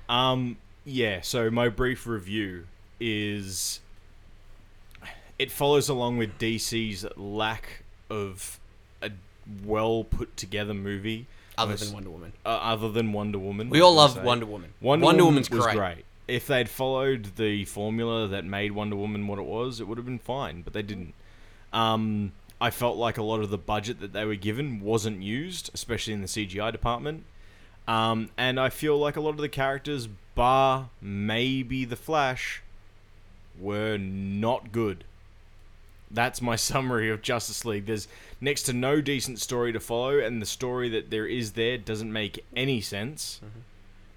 Um, 0.07 0.57
yeah. 0.85 1.21
So 1.21 1.49
my 1.49 1.69
brief 1.69 2.05
review 2.05 2.65
is 2.99 3.79
it 5.37 5.51
follows 5.51 5.87
along 5.89 6.17
with 6.17 6.37
DC's 6.37 7.05
lack 7.15 7.83
of 8.09 8.59
a 9.01 9.11
well 9.63 10.03
put 10.03 10.35
together 10.35 10.73
movie, 10.73 11.27
Other 11.57 11.71
Unless- 11.73 11.85
than 11.85 11.93
Wonder 11.93 12.09
Woman, 12.09 12.33
uh, 12.45 12.49
other 12.49 12.89
than 12.91 13.13
Wonder 13.13 13.39
Woman. 13.39 13.69
we 13.69 13.81
all 13.81 13.93
love 13.93 14.13
say. 14.13 14.23
Wonder 14.23 14.45
Woman. 14.45 14.73
Wonder, 14.81 15.05
Wonder 15.05 15.23
Woman 15.23 15.35
Woman's 15.35 15.49
was 15.49 15.63
great. 15.65 15.75
great. 15.75 16.05
If 16.27 16.45
they'd 16.47 16.69
followed 16.69 17.35
the 17.37 17.65
formula 17.65 18.27
that 18.27 18.45
made 18.45 18.73
Wonder 18.73 18.95
Woman 18.95 19.25
what 19.27 19.39
it 19.39 19.45
was, 19.45 19.79
it 19.79 19.87
would 19.87 19.97
have 19.97 20.05
been 20.05 20.19
fine, 20.19 20.61
but 20.61 20.73
they 20.73 20.83
didn't. 20.83 21.13
Um, 21.73 22.33
I 22.61 22.69
felt 22.69 22.97
like 22.97 23.17
a 23.17 23.23
lot 23.23 23.39
of 23.39 23.49
the 23.49 23.57
budget 23.57 23.99
that 24.01 24.13
they 24.13 24.25
were 24.25 24.35
given 24.35 24.81
wasn't 24.81 25.23
used, 25.23 25.71
especially 25.73 26.13
in 26.13 26.21
the 26.21 26.27
CGI 26.27 26.71
department. 26.71 27.23
Um, 27.87 28.29
and 28.37 28.59
I 28.59 28.69
feel 28.69 28.97
like 28.99 29.15
a 29.15 29.21
lot 29.21 29.31
of 29.31 29.37
the 29.37 29.49
characters, 29.49 30.07
bar 30.35 30.89
maybe 31.01 31.83
the 31.85 31.95
Flash, 31.95 32.61
were 33.59 33.97
not 33.97 34.71
good. 34.71 35.03
That's 36.11 36.41
my 36.41 36.55
summary 36.71 37.09
of 37.09 37.21
Justice 37.21 37.65
League. 37.65 37.85
There's 37.85 38.07
next 38.41 38.63
to 38.63 38.73
no 38.73 39.01
decent 39.01 39.39
story 39.39 39.71
to 39.73 39.79
follow, 39.79 40.19
and 40.19 40.41
the 40.41 40.45
story 40.45 40.89
that 40.89 41.09
there 41.09 41.27
is 41.27 41.53
there 41.53 41.77
doesn't 41.77 42.11
make 42.11 42.43
any 42.55 42.81
sense. 42.81 43.41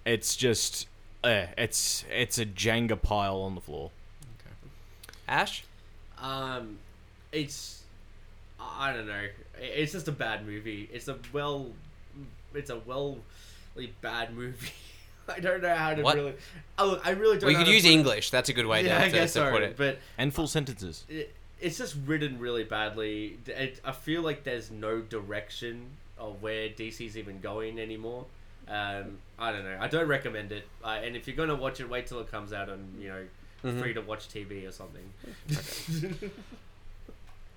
It's 0.05 0.35
just, 0.37 0.89
uh, 1.23 1.47
it's 1.57 2.05
it's 2.11 2.39
a 2.39 2.47
Jenga 2.47 3.01
pile 3.01 3.41
on 3.43 3.55
the 3.55 3.61
floor. 3.61 3.91
Ash. 5.29 5.65
Um, 6.19 6.79
it's 7.31 7.83
I 8.61 8.93
don't 8.93 9.07
know. 9.07 9.27
It's 9.59 9.93
just 9.93 10.09
a 10.09 10.13
bad 10.13 10.47
movie. 10.47 10.89
It's 10.93 11.09
a 11.09 11.19
well, 11.33 11.69
it's 12.55 12.71
a 12.71 12.79
well, 12.79 13.19
bad 14.01 14.35
movie. 14.35 14.73
I 15.29 15.41
don't 15.41 15.63
know 15.63 15.75
how 15.75 15.95
to 15.95 16.03
What? 16.03 16.17
really. 16.17 16.35
Oh, 16.79 16.87
look, 16.87 17.07
I 17.07 17.11
really 17.11 17.35
don't. 17.39 17.43
Know. 17.43 17.47
We 17.49 17.53
know 17.55 17.59
could 17.65 17.69
use 17.73 17.83
put 17.83 17.89
it. 17.91 17.93
English. 17.93 18.31
That's 18.31 18.49
a 18.49 18.53
good 18.53 18.67
way 18.67 18.85
Yeah, 18.85 18.99
to, 18.99 19.05
I 19.05 19.09
guess 19.11 19.33
to 19.35 19.41
so. 19.41 19.51
put 19.51 19.63
it. 19.63 19.77
But 19.77 19.99
And 20.19 20.33
full 20.35 20.47
sentences. 20.49 21.05
it, 21.09 21.35
it's 21.61 21.79
just 21.79 21.97
written 22.07 22.39
really 22.39 22.65
badly. 22.65 23.39
It, 23.47 23.81
I 23.85 23.93
feel 23.93 24.23
like 24.23 24.43
there's 24.45 24.71
no 24.71 25.01
direction 25.01 25.87
of 26.19 26.43
where 26.43 26.69
DC's 26.69 27.17
even 27.17 27.41
going 27.41 27.79
anymore. 27.79 28.27
Um, 28.69 29.19
I 29.39 29.53
don't 29.53 29.65
know. 29.65 29.77
I 29.81 29.89
don't 29.89 30.07
recommend 30.09 30.53
it. 30.53 30.67
Uh, 30.85 30.99
and 31.03 31.17
if 31.17 31.27
you're 31.27 31.37
gonna 31.37 31.55
watch 31.57 31.81
it, 31.81 31.89
wait 31.89 32.07
till 32.07 32.21
it 32.21 32.31
comes 32.31 32.53
out 32.53 32.69
on 32.69 32.85
you 33.01 33.09
know 33.09 33.25
Mm-hmm. 33.65 33.81
free 33.81 33.95
to 33.95 34.01
watch 34.01 34.29
TV 34.29 34.69
or 34.69 34.73
something. 34.73 35.05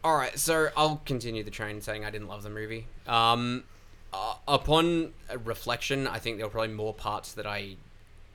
All 0.03 0.15
right, 0.15 0.37
so 0.37 0.67
I'll 0.77 1.01
continue 1.05 1.43
the 1.43 1.49
train 1.49 1.81
saying 1.81 2.05
I 2.05 2.11
didn't 2.11 2.27
love 2.27 2.43
the 2.43 2.49
movie. 2.51 2.85
Um, 3.07 3.63
uh, 4.15 4.35
upon 4.47 5.11
reflection, 5.43 6.07
I 6.07 6.19
think 6.19 6.37
there 6.37 6.45
were 6.45 6.51
probably 6.51 6.73
more 6.73 6.93
parts 6.93 7.33
that 7.33 7.45
I 7.45 7.75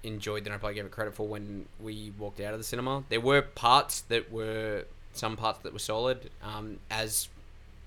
enjoyed 0.02 0.44
than 0.44 0.52
I 0.52 0.56
probably 0.56 0.74
gave 0.74 0.84
it 0.84 0.90
credit 0.90 1.14
for 1.14 1.26
when 1.26 1.66
we 1.78 2.12
walked 2.18 2.40
out 2.40 2.52
of 2.52 2.60
the 2.60 2.64
cinema. 2.64 3.04
There 3.08 3.20
were 3.20 3.42
parts 3.42 4.02
that 4.02 4.30
were 4.30 4.84
some 5.12 5.36
parts 5.36 5.60
that 5.60 5.72
were 5.72 5.78
solid. 5.78 6.30
Um, 6.42 6.78
as 6.90 7.28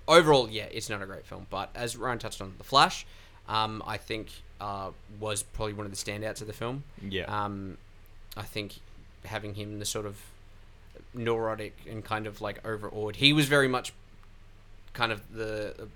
overall, 0.07 0.49
yeah, 0.49 0.65
it's 0.71 0.89
not 0.89 1.01
a 1.01 1.05
great 1.05 1.25
film, 1.25 1.47
but 1.49 1.69
as 1.75 1.95
Ryan 1.95 2.19
touched 2.19 2.41
on, 2.41 2.53
The 2.57 2.63
Flash, 2.63 3.05
um, 3.47 3.83
I 3.85 3.97
think 3.97 4.29
uh, 4.59 4.91
was 5.19 5.43
probably 5.43 5.73
one 5.73 5.85
of 5.85 5.91
the 5.91 5.97
standouts 5.97 6.41
of 6.41 6.47
the 6.47 6.53
film. 6.53 6.83
Yeah. 7.07 7.25
Um, 7.25 7.77
I 8.35 8.43
think 8.43 8.79
having 9.25 9.53
him 9.53 9.79
the 9.79 9.85
sort 9.85 10.05
of 10.05 10.17
neurotic 11.13 11.75
and 11.89 12.03
kind 12.03 12.25
of 12.27 12.41
like 12.41 12.65
overawed. 12.65 13.17
He 13.17 13.33
was 13.33 13.47
very 13.47 13.67
much 13.67 13.93
kind 14.93 15.11
of 15.11 15.33
the 15.33 15.87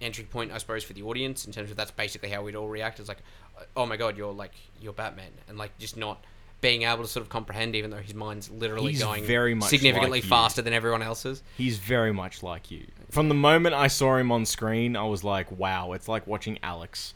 entry 0.00 0.24
point, 0.24 0.52
I 0.52 0.58
suppose, 0.58 0.84
for 0.84 0.92
the 0.92 1.02
audience 1.02 1.44
in 1.44 1.52
terms 1.52 1.70
of 1.70 1.76
that's 1.76 1.90
basically 1.90 2.30
how 2.30 2.42
we'd 2.42 2.56
all 2.56 2.68
react. 2.68 3.00
It's 3.00 3.08
like, 3.08 3.22
oh 3.76 3.86
my 3.86 3.96
god, 3.96 4.16
you're 4.16 4.32
like 4.32 4.52
you're 4.80 4.92
Batman, 4.92 5.30
and 5.48 5.58
like 5.58 5.76
just 5.78 5.96
not 5.96 6.24
being 6.60 6.82
able 6.82 7.02
to 7.02 7.08
sort 7.08 7.22
of 7.22 7.30
comprehend, 7.30 7.74
even 7.74 7.90
though 7.90 7.98
his 7.98 8.14
mind's 8.14 8.50
literally 8.50 8.92
He's 8.92 9.02
going 9.02 9.24
very 9.24 9.54
much 9.54 9.70
significantly 9.70 10.20
like 10.20 10.28
faster 10.28 10.62
than 10.62 10.72
everyone 10.72 11.02
else's. 11.02 11.42
He's 11.56 11.78
very 11.78 12.12
much 12.12 12.42
like 12.42 12.70
you. 12.70 12.86
From 13.10 13.28
the 13.28 13.34
moment 13.34 13.74
I 13.74 13.86
saw 13.86 14.16
him 14.16 14.30
on 14.30 14.44
screen, 14.44 14.96
I 14.96 15.04
was 15.04 15.24
like, 15.24 15.50
wow, 15.52 15.92
it's 15.92 16.08
like 16.08 16.26
watching 16.26 16.58
Alex. 16.62 17.14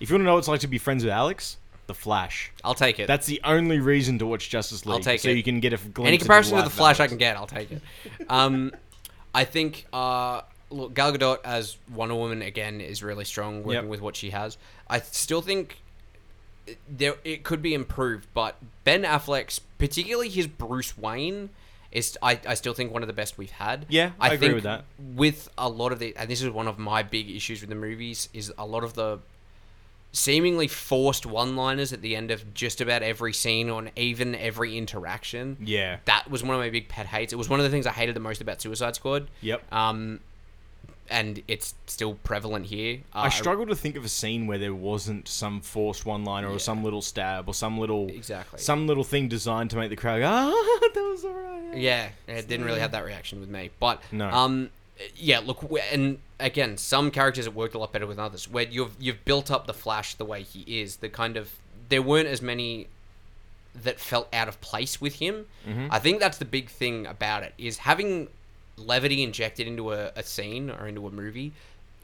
If 0.00 0.10
you 0.10 0.14
want 0.14 0.22
to 0.22 0.24
know 0.24 0.32
what 0.34 0.40
it's 0.40 0.48
like 0.48 0.60
to 0.60 0.68
be 0.68 0.78
friends 0.78 1.04
with 1.04 1.12
Alex, 1.12 1.58
The 1.86 1.94
Flash. 1.94 2.50
I'll 2.64 2.74
take 2.74 2.98
it. 2.98 3.06
That's 3.06 3.26
the 3.26 3.40
only 3.44 3.78
reason 3.78 4.18
to 4.18 4.26
watch 4.26 4.50
Justice 4.50 4.84
League. 4.84 4.94
I'll 4.94 5.00
take 5.00 5.20
so 5.20 5.28
it. 5.28 5.36
you 5.36 5.44
can 5.44 5.60
get 5.60 5.72
a 5.72 5.76
glimpse 5.76 6.08
Any 6.08 6.18
comparison 6.18 6.58
to 6.58 6.64
the 6.64 6.70
Flash 6.70 6.98
I 6.98 7.06
can 7.06 7.18
get, 7.18 7.36
I'll 7.36 7.46
take 7.46 7.70
it. 7.70 7.82
Um, 8.28 8.72
I 9.34 9.44
think 9.44 9.86
uh, 9.92 10.42
look, 10.72 10.94
Gal 10.94 11.12
Gadot 11.12 11.38
as 11.44 11.76
Wonder 11.92 12.14
Woman 12.14 12.42
again 12.42 12.80
is 12.80 13.02
really 13.02 13.24
strong 13.24 13.58
working 13.62 13.82
Yep. 13.82 13.84
with 13.90 14.00
what 14.00 14.16
she 14.16 14.30
has. 14.30 14.56
I 14.88 15.00
still 15.00 15.42
think 15.42 15.78
it- 16.66 16.78
there 16.88 17.14
it 17.24 17.42
could 17.44 17.60
be 17.62 17.74
improved, 17.74 18.26
but 18.34 18.56
Ben 18.84 19.02
Affleck's, 19.02 19.60
particularly 19.78 20.28
his 20.28 20.46
Bruce 20.46 20.96
Wayne, 20.96 21.50
is 21.90 22.16
I, 22.22 22.40
I 22.46 22.54
still 22.54 22.72
think 22.72 22.92
one 22.92 23.02
of 23.02 23.06
the 23.06 23.12
best 23.12 23.36
we've 23.36 23.50
had. 23.50 23.84
Yeah, 23.88 24.12
I 24.18 24.28
agree 24.28 24.38
think 24.48 24.54
with 24.54 24.64
that. 24.64 24.84
With 24.98 25.48
a 25.58 25.68
lot 25.68 25.92
of 25.92 25.98
the, 25.98 26.16
and 26.16 26.30
this 26.30 26.40
is 26.40 26.48
one 26.50 26.66
of 26.68 26.78
my 26.78 27.02
big 27.02 27.30
issues 27.30 27.60
with 27.60 27.68
the 27.68 27.76
movies, 27.76 28.28
is 28.32 28.52
a 28.56 28.64
lot 28.66 28.82
of 28.84 28.94
the 28.94 29.18
seemingly 30.14 30.68
forced 30.68 31.24
one-liners 31.24 31.90
at 31.92 32.02
the 32.02 32.14
end 32.14 32.30
of 32.30 32.52
just 32.52 32.80
about 32.82 33.02
every 33.02 33.32
scene 33.32 33.70
on 33.70 33.90
even 33.96 34.34
every 34.34 34.76
interaction 34.76 35.56
Yeah. 35.60 35.98
that 36.04 36.30
was 36.30 36.42
one 36.42 36.54
of 36.54 36.60
my 36.60 36.68
big 36.68 36.88
pet 36.88 37.06
hates. 37.06 37.32
It 37.32 37.36
was 37.36 37.48
one 37.48 37.60
of 37.60 37.64
the 37.64 37.70
things 37.70 37.86
I 37.86 37.92
hated 37.92 38.14
the 38.14 38.20
most 38.20 38.42
about 38.42 38.60
Suicide 38.60 38.94
Squad. 38.94 39.28
Yep. 39.40 39.72
Um, 39.72 40.20
and 41.10 41.42
it's 41.48 41.74
still 41.86 42.14
prevalent 42.22 42.66
here. 42.66 43.00
Uh, 43.14 43.20
I 43.20 43.28
struggle 43.28 43.66
to 43.66 43.74
think 43.74 43.96
of 43.96 44.04
a 44.04 44.08
scene 44.08 44.46
where 44.46 44.58
there 44.58 44.74
wasn't 44.74 45.28
some 45.28 45.60
forced 45.60 46.06
one-liner 46.06 46.48
or 46.48 46.58
some 46.58 46.82
little 46.82 47.02
stab 47.02 47.48
or 47.48 47.54
some 47.54 47.78
little 47.78 48.08
Exactly. 48.08 48.58
some 48.58 48.86
little 48.86 49.04
thing 49.04 49.28
designed 49.28 49.70
to 49.70 49.76
make 49.76 49.90
the 49.90 49.96
crowd 49.96 50.20
go, 50.20 50.26
ah, 50.28 50.50
that 50.94 51.00
was 51.10 51.24
alright. 51.24 51.76
Yeah, 51.76 52.08
it 52.28 52.48
didn't 52.48 52.66
really 52.66 52.80
have 52.80 52.92
that 52.92 53.04
reaction 53.04 53.40
with 53.40 53.48
me. 53.48 53.70
But 53.80 54.02
No. 54.12 54.28
um, 54.30 54.70
yeah, 55.16 55.40
look, 55.40 55.64
and 55.90 56.18
again, 56.38 56.76
some 56.76 57.10
characters 57.10 57.46
it 57.46 57.54
worked 57.54 57.74
a 57.74 57.78
lot 57.78 57.92
better 57.92 58.06
with 58.06 58.18
others. 58.18 58.48
Where 58.48 58.64
you've 58.64 58.94
you've 59.00 59.24
built 59.24 59.50
up 59.50 59.66
the 59.66 59.74
Flash 59.74 60.14
the 60.14 60.24
way 60.24 60.42
he 60.42 60.80
is, 60.80 60.96
the 60.96 61.08
kind 61.08 61.36
of 61.36 61.50
there 61.88 62.02
weren't 62.02 62.28
as 62.28 62.40
many 62.40 62.86
that 63.74 63.98
felt 63.98 64.28
out 64.34 64.48
of 64.48 64.60
place 64.60 65.00
with 65.00 65.14
him. 65.16 65.46
Mm-hmm. 65.66 65.88
I 65.90 65.98
think 65.98 66.20
that's 66.20 66.38
the 66.38 66.44
big 66.44 66.68
thing 66.68 67.06
about 67.06 67.42
it 67.42 67.54
is 67.58 67.78
having 67.78 68.28
levity 68.76 69.22
injected 69.22 69.66
into 69.66 69.92
a, 69.92 70.12
a 70.16 70.22
scene 70.22 70.70
or 70.70 70.86
into 70.86 71.06
a 71.06 71.10
movie 71.10 71.52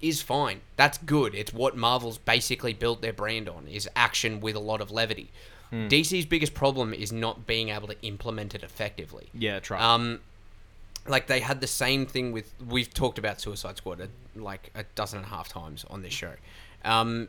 is 0.01 0.23
fine. 0.23 0.61
That's 0.77 0.99
good. 0.99 1.35
It's 1.35 1.53
what 1.53 1.77
Marvel's 1.77 2.19
basically 2.19 2.73
built 2.73 3.03
their 3.03 3.13
brand 3.13 3.49
on 3.49 3.67
is 3.67 3.89
action 3.97 4.41
with 4.41 4.55
a 4.55 4.61
lot 4.61 4.81
of 4.81 4.91
levity. 4.91 5.31
Hmm. 5.71 5.89
DC's 5.89 6.25
biggest 6.25 6.55
problem 6.55 6.95
is 6.95 7.13
not 7.13 7.47
being 7.47 7.69
able 7.69 7.89
to 7.89 8.01
implement 8.03 8.55
it 8.55 8.63
effectively. 8.63 9.29
Yeah, 9.35 9.61
try. 9.61 9.81
Um, 9.81 10.21
like 11.07 11.27
they 11.27 11.41
had 11.41 11.61
the 11.61 11.67
same 11.67 12.07
thing 12.07 12.33
with 12.33 12.53
we've 12.67 12.93
talked 12.93 13.19
about 13.19 13.41
Suicide 13.41 13.77
Squad 13.77 14.01
a, 14.01 14.09
like 14.39 14.71
a 14.75 14.85
dozen 14.95 15.19
and 15.19 15.27
a 15.27 15.31
half 15.31 15.49
times 15.49 15.85
on 15.91 16.03
this 16.03 16.13
show. 16.13 16.33
Um, 16.85 17.29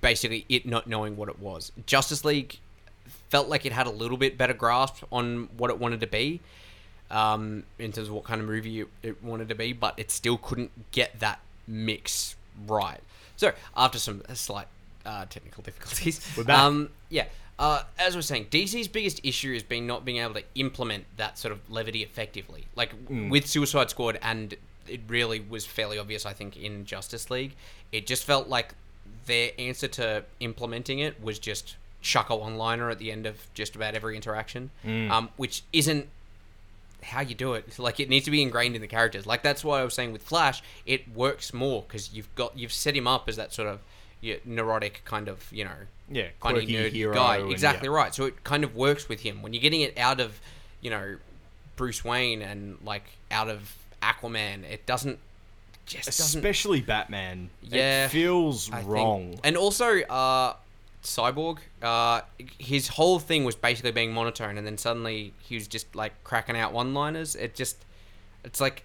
basically, 0.00 0.44
it 0.48 0.66
not 0.66 0.86
knowing 0.86 1.16
what 1.16 1.28
it 1.28 1.38
was. 1.38 1.72
Justice 1.86 2.24
League 2.24 2.58
felt 3.30 3.48
like 3.48 3.64
it 3.64 3.72
had 3.72 3.86
a 3.86 3.90
little 3.90 4.16
bit 4.16 4.36
better 4.36 4.54
grasp 4.54 5.04
on 5.10 5.48
what 5.56 5.70
it 5.70 5.78
wanted 5.78 6.00
to 6.00 6.06
be, 6.06 6.40
um, 7.12 7.62
in 7.78 7.92
terms 7.92 8.08
of 8.08 8.14
what 8.14 8.24
kind 8.24 8.40
of 8.40 8.46
movie 8.46 8.80
it, 8.80 8.88
it 9.02 9.22
wanted 9.22 9.48
to 9.50 9.54
be, 9.54 9.72
but 9.72 9.94
it 9.98 10.10
still 10.10 10.38
couldn't 10.38 10.72
get 10.90 11.20
that 11.20 11.40
mix 11.66 12.34
right. 12.66 13.00
So 13.36 13.52
after 13.76 13.98
some 13.98 14.22
slight 14.34 14.66
uh, 15.06 15.26
technical 15.26 15.62
difficulties, 15.64 16.26
We're 16.36 16.44
back. 16.44 16.58
Um, 16.58 16.88
yeah. 17.08 17.26
Uh, 17.58 17.82
as 17.98 18.14
I 18.14 18.16
was 18.16 18.26
saying, 18.26 18.46
DC's 18.46 18.88
biggest 18.88 19.20
issue 19.22 19.52
has 19.52 19.62
been 19.62 19.86
not 19.86 20.04
being 20.04 20.16
able 20.16 20.34
to 20.34 20.42
implement 20.56 21.04
that 21.18 21.38
sort 21.38 21.52
of 21.52 21.60
levity 21.70 22.02
effectively. 22.02 22.64
Like 22.74 22.92
with 23.08 23.46
Suicide 23.46 23.90
Squad, 23.90 24.18
and 24.22 24.54
it 24.88 25.00
really 25.06 25.38
was 25.38 25.64
fairly 25.64 25.98
obvious, 25.98 26.26
I 26.26 26.32
think, 26.32 26.56
in 26.56 26.84
Justice 26.86 27.30
League. 27.30 27.54
It 27.92 28.06
just 28.06 28.24
felt 28.24 28.48
like 28.48 28.74
their 29.26 29.50
answer 29.58 29.86
to 29.86 30.24
implementing 30.40 30.98
it 30.98 31.22
was 31.22 31.38
just 31.38 31.76
chuck 32.00 32.30
a 32.30 32.36
one 32.36 32.56
liner 32.56 32.90
at 32.90 32.98
the 32.98 33.12
end 33.12 33.26
of 33.26 33.36
just 33.54 33.76
about 33.76 33.94
every 33.94 34.16
interaction, 34.16 34.70
um, 34.84 35.28
which 35.36 35.62
isn't 35.72 36.08
how 37.02 37.20
you 37.20 37.34
do 37.34 37.54
it. 37.54 37.78
Like 37.78 38.00
it 38.00 38.08
needs 38.08 38.24
to 38.26 38.30
be 38.30 38.42
ingrained 38.42 38.74
in 38.76 38.80
the 38.82 38.88
characters. 38.88 39.26
Like 39.26 39.42
that's 39.42 39.64
why 39.64 39.80
I 39.80 39.84
was 39.84 39.94
saying 39.94 40.12
with 40.12 40.22
Flash, 40.22 40.62
it 40.86 41.12
works 41.14 41.52
more 41.52 41.82
because 41.86 42.12
you've 42.12 42.32
got 42.34 42.56
you've 42.58 42.72
set 42.72 42.96
him 42.96 43.06
up 43.06 43.28
as 43.28 43.36
that 43.36 43.52
sort 43.52 43.68
of 43.68 43.80
yeah, 44.20 44.36
neurotic 44.44 45.02
kind 45.04 45.28
of 45.28 45.46
you 45.52 45.64
know 45.64 45.74
Yeah, 46.08 46.28
funny 46.40 46.64
hero 46.64 47.14
guy. 47.14 47.38
and 47.38 47.50
Exactly 47.50 47.88
yeah. 47.88 47.94
right. 47.94 48.14
So 48.14 48.24
it 48.26 48.44
kind 48.44 48.62
of 48.64 48.74
works 48.76 49.08
with 49.08 49.20
him 49.20 49.42
when 49.42 49.52
you're 49.52 49.62
getting 49.62 49.80
it 49.80 49.98
out 49.98 50.20
of 50.20 50.40
you 50.80 50.90
know 50.90 51.16
Bruce 51.76 52.04
Wayne 52.04 52.40
and 52.42 52.78
like 52.84 53.04
out 53.30 53.48
of 53.48 53.76
Aquaman. 54.02 54.62
It 54.64 54.86
doesn't 54.86 55.18
just 55.86 56.06
doesn't 56.06 56.38
Especially 56.38 56.80
Batman. 56.80 57.50
Yeah, 57.62 58.04
It 58.06 58.10
feels 58.10 58.70
I 58.70 58.76
think. 58.76 58.88
wrong. 58.88 59.40
And 59.42 59.56
also, 59.56 60.00
uh, 60.02 60.54
Cyborg, 61.02 61.58
uh, 61.82 62.20
his 62.58 62.88
whole 62.88 63.18
thing 63.18 63.44
was 63.44 63.56
basically 63.56 63.90
being 63.92 64.12
monotone, 64.12 64.56
and 64.58 64.66
then 64.66 64.78
suddenly 64.78 65.32
he 65.40 65.54
was 65.56 65.66
just 65.66 65.94
like 65.96 66.22
cracking 66.24 66.56
out 66.56 66.72
one-liners. 66.72 67.34
It 67.34 67.54
just, 67.54 67.84
it's 68.44 68.60
like, 68.60 68.84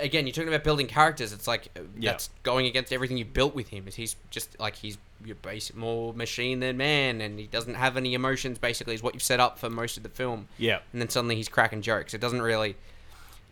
again, 0.00 0.26
you're 0.26 0.34
talking 0.34 0.48
about 0.48 0.64
building 0.64 0.86
characters. 0.88 1.32
It's 1.32 1.46
like 1.46 1.68
uh, 1.76 1.80
Yeah. 1.98 2.12
that's 2.12 2.30
going 2.42 2.66
against 2.66 2.92
everything 2.92 3.16
you 3.16 3.24
built 3.24 3.54
with 3.54 3.68
him. 3.68 3.86
Is 3.86 3.94
he's 3.94 4.16
just 4.30 4.58
like 4.58 4.74
he's 4.76 4.98
your 5.24 5.36
basic 5.36 5.76
more 5.76 6.12
machine 6.14 6.58
than 6.60 6.76
man, 6.76 7.20
and 7.20 7.38
he 7.38 7.46
doesn't 7.46 7.74
have 7.74 7.96
any 7.96 8.14
emotions. 8.14 8.58
Basically, 8.58 8.94
is 8.94 9.02
what 9.02 9.14
you've 9.14 9.22
set 9.22 9.38
up 9.38 9.58
for 9.58 9.70
most 9.70 9.96
of 9.96 10.02
the 10.02 10.08
film. 10.08 10.48
Yeah. 10.58 10.80
and 10.92 11.00
then 11.00 11.08
suddenly 11.10 11.36
he's 11.36 11.48
cracking 11.48 11.80
jokes. 11.82 12.12
It 12.12 12.20
doesn't 12.20 12.42
really, 12.42 12.74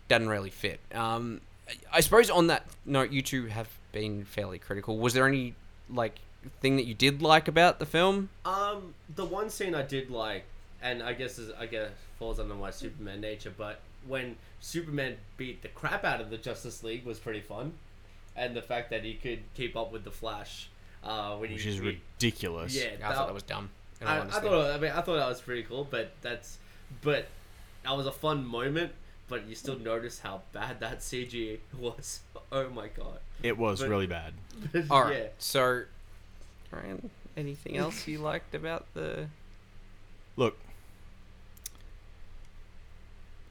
doesn't 0.09 0.27
really 0.29 0.49
fit. 0.49 0.79
Um, 0.93 1.39
I- 1.69 1.97
I 1.97 1.99
suppose 2.01 2.29
on 2.29 2.47
that 2.47 2.65
note, 2.85 3.11
you 3.11 3.21
two 3.21 3.45
have 3.45 3.69
been 3.93 4.25
fairly 4.25 4.59
critical. 4.59 4.97
Was 4.97 5.13
there 5.13 5.25
any 5.27 5.53
like 5.89 6.19
thing 6.61 6.75
that 6.77 6.85
you 6.85 6.93
did 6.93 7.21
like 7.21 7.47
about 7.47 7.79
the 7.79 7.85
film? 7.85 8.29
Um, 8.45 8.93
the 9.15 9.25
one 9.25 9.49
scene 9.49 9.75
I 9.75 9.81
did 9.83 10.09
like, 10.09 10.43
and 10.81 11.01
I 11.03 11.13
guess 11.13 11.37
is 11.37 11.51
I 11.59 11.65
guess 11.65 11.89
falls 12.19 12.39
under 12.39 12.53
my 12.55 12.71
Superman 12.71 13.21
nature, 13.21 13.53
but 13.55 13.79
when 14.07 14.35
Superman 14.59 15.17
beat 15.37 15.61
the 15.61 15.67
crap 15.69 16.03
out 16.03 16.21
of 16.21 16.29
the 16.29 16.37
Justice 16.37 16.83
League 16.83 17.05
was 17.05 17.19
pretty 17.19 17.41
fun, 17.41 17.73
and 18.35 18.55
the 18.55 18.61
fact 18.61 18.89
that 18.91 19.03
he 19.03 19.13
could 19.15 19.39
keep 19.55 19.75
up 19.75 19.91
with 19.91 20.03
the 20.03 20.11
Flash, 20.11 20.69
uh, 21.03 21.35
when 21.37 21.51
Which 21.51 21.63
he, 21.63 21.69
is 21.69 21.75
he- 21.79 21.99
ridiculous. 22.19 22.75
yeah, 22.75 22.91
I 23.03 23.13
thought 23.13 23.27
that 23.27 23.33
was 23.33 23.43
dumb. 23.43 23.69
in 23.99 24.07
I, 24.07 24.21
I 24.21 24.25
thought 24.27 24.71
I 24.71 24.77
mean 24.79 24.91
I 24.91 25.01
thought 25.01 25.15
that 25.17 25.27
was 25.29 25.41
pretty 25.41 25.63
cool, 25.63 25.87
but 25.89 26.11
that's 26.21 26.57
but 27.01 27.27
that 27.83 27.95
was 27.97 28.05
a 28.07 28.11
fun 28.11 28.45
moment. 28.45 28.91
But 29.27 29.47
you 29.47 29.55
still 29.55 29.79
notice 29.79 30.19
how 30.19 30.41
bad 30.51 30.81
that 30.81 30.99
CG 30.99 31.59
was. 31.79 32.19
Oh 32.53 32.69
my 32.69 32.89
god! 32.89 33.19
It 33.43 33.57
was 33.57 33.79
But- 33.79 33.87
really 33.89 34.07
bad. 34.07 34.33
All 34.91 35.03
right. 35.05 35.15
Yeah. 35.17 35.27
So, 35.39 35.83
Ryan, 36.71 37.09
anything 37.37 37.77
else 37.77 38.07
you 38.07 38.17
liked 38.21 38.55
about 38.55 38.85
the? 38.93 39.27
Look. 40.37 40.57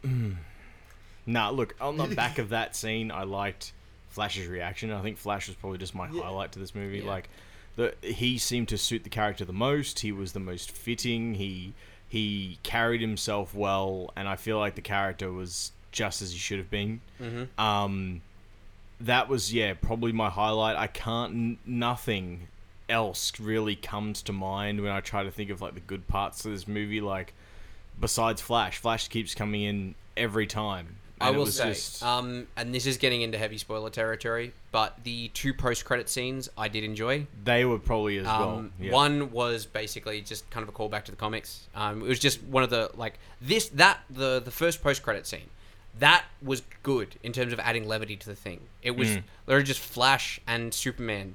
nah, 1.27 1.51
look, 1.51 1.75
on 1.81 1.97
the 1.97 2.07
back 2.15 2.39
of 2.39 2.51
that 2.51 2.75
scene, 2.75 3.11
I 3.11 3.25
liked 3.25 3.73
Flash's 4.09 4.47
reaction. 4.47 4.91
I 4.93 5.03
think 5.03 5.19
Flash 5.19 5.47
was 5.49 5.57
probably 5.57 5.79
just 5.79 5.95
my 5.95 6.09
Yeah. 6.11 6.23
highlight 6.23 6.53
to 6.53 6.59
this 6.59 6.75
movie. 6.75 6.99
Yeah. 7.01 7.07
Like, 7.07 7.29
the 7.77 7.95
he 8.03 8.39
seemed 8.39 8.69
to 8.69 8.79
suit 8.79 9.05
the 9.05 9.11
character 9.11 9.45
the 9.45 9.53
most. 9.53 10.01
He 10.01 10.11
was 10.13 10.33
the 10.33 10.41
most 10.41 10.71
fitting. 10.71 11.35
He 11.35 11.73
he 12.09 12.59
carried 12.63 13.01
himself 13.01 13.55
well, 13.55 14.13
and 14.17 14.27
I 14.29 14.37
feel 14.37 14.59
like 14.59 14.75
the 14.75 14.81
character 14.83 15.31
was 15.33 15.71
just 15.93 16.23
as 16.23 16.33
he 16.33 16.39
should 16.39 16.59
have 16.59 16.71
been. 16.71 17.01
Mm-hmm. 17.21 17.61
Um, 17.61 18.23
that 19.01 19.29
was 19.29 19.53
yeah 19.55 19.75
probably 19.75 20.13
my 20.13 20.31
highlight. 20.31 20.77
I 20.77 20.87
can't 20.89 21.33
n- 21.35 21.59
nothing 21.65 22.49
else 22.91 23.33
really 23.41 23.77
comes 23.77 24.23
to 24.23 24.33
mind 24.33 24.83
when 24.83 24.91
I 24.93 25.01
try 25.01 25.23
to 25.25 25.31
think 25.31 25.51
of 25.51 25.63
like 25.63 25.75
the 25.75 25.81
good 25.81 26.07
parts 26.09 26.45
of 26.45 26.51
this 26.53 26.67
movie. 26.69 27.01
Like 27.01 27.33
besides 27.99 28.41
Flash. 28.41 28.79
Flash 28.79 29.09
keeps 29.09 29.35
coming 29.35 29.63
in 29.63 29.95
every 30.17 30.47
time. 30.47 30.97
I 31.23 31.33
will 31.33 31.45
say, 31.45 31.69
just- 31.69 32.03
um, 32.03 32.47
and 32.57 32.75
this 32.75 32.87
is 32.87 32.97
getting 32.97 33.21
into 33.21 33.37
heavy 33.37 33.59
spoiler 33.59 33.91
territory, 33.91 34.55
but 34.73 34.97
the 35.05 35.29
two 35.35 35.53
post-credit 35.53 36.09
scenes 36.09 36.49
I 36.57 36.69
did 36.69 36.83
enjoy. 36.83 37.27
they 37.45 37.67
were 37.67 37.79
probably 37.79 38.17
as 38.17 38.25
well. 38.25 38.51
Um, 38.61 38.73
Yeah. 38.81 38.93
One 38.93 39.31
was 39.31 39.67
basically 39.67 40.23
just 40.23 40.49
kind 40.49 40.63
of 40.63 40.71
a 40.71 40.73
callback 40.73 41.05
to 41.05 41.11
the 41.11 41.19
comics. 41.19 41.69
Um, 41.75 42.01
it 42.01 42.09
was 42.09 42.19
just 42.19 42.43
one 42.45 42.63
of 42.63 42.71
the 42.71 42.91
like 42.95 43.19
this 43.43 43.69
that 43.69 43.99
the 44.09 44.41
the 44.43 44.51
first 44.51 44.83
post 44.83 45.03
credit 45.03 45.27
scene 45.27 45.51
that 45.99 46.25
was 46.41 46.63
good 46.83 47.17
in 47.23 47.33
terms 47.33 47.53
of 47.53 47.61
adding 47.61 47.87
levity 47.87 48.17
to 48.17 48.27
the 48.27 48.35
thing. 48.37 48.61
It 48.83 48.93
was 48.93 49.09
Mm. 49.09 49.23
literally 49.47 49.67
just 49.67 49.81
Flash 49.81 50.41
and 50.47 50.73
Superman 50.73 51.35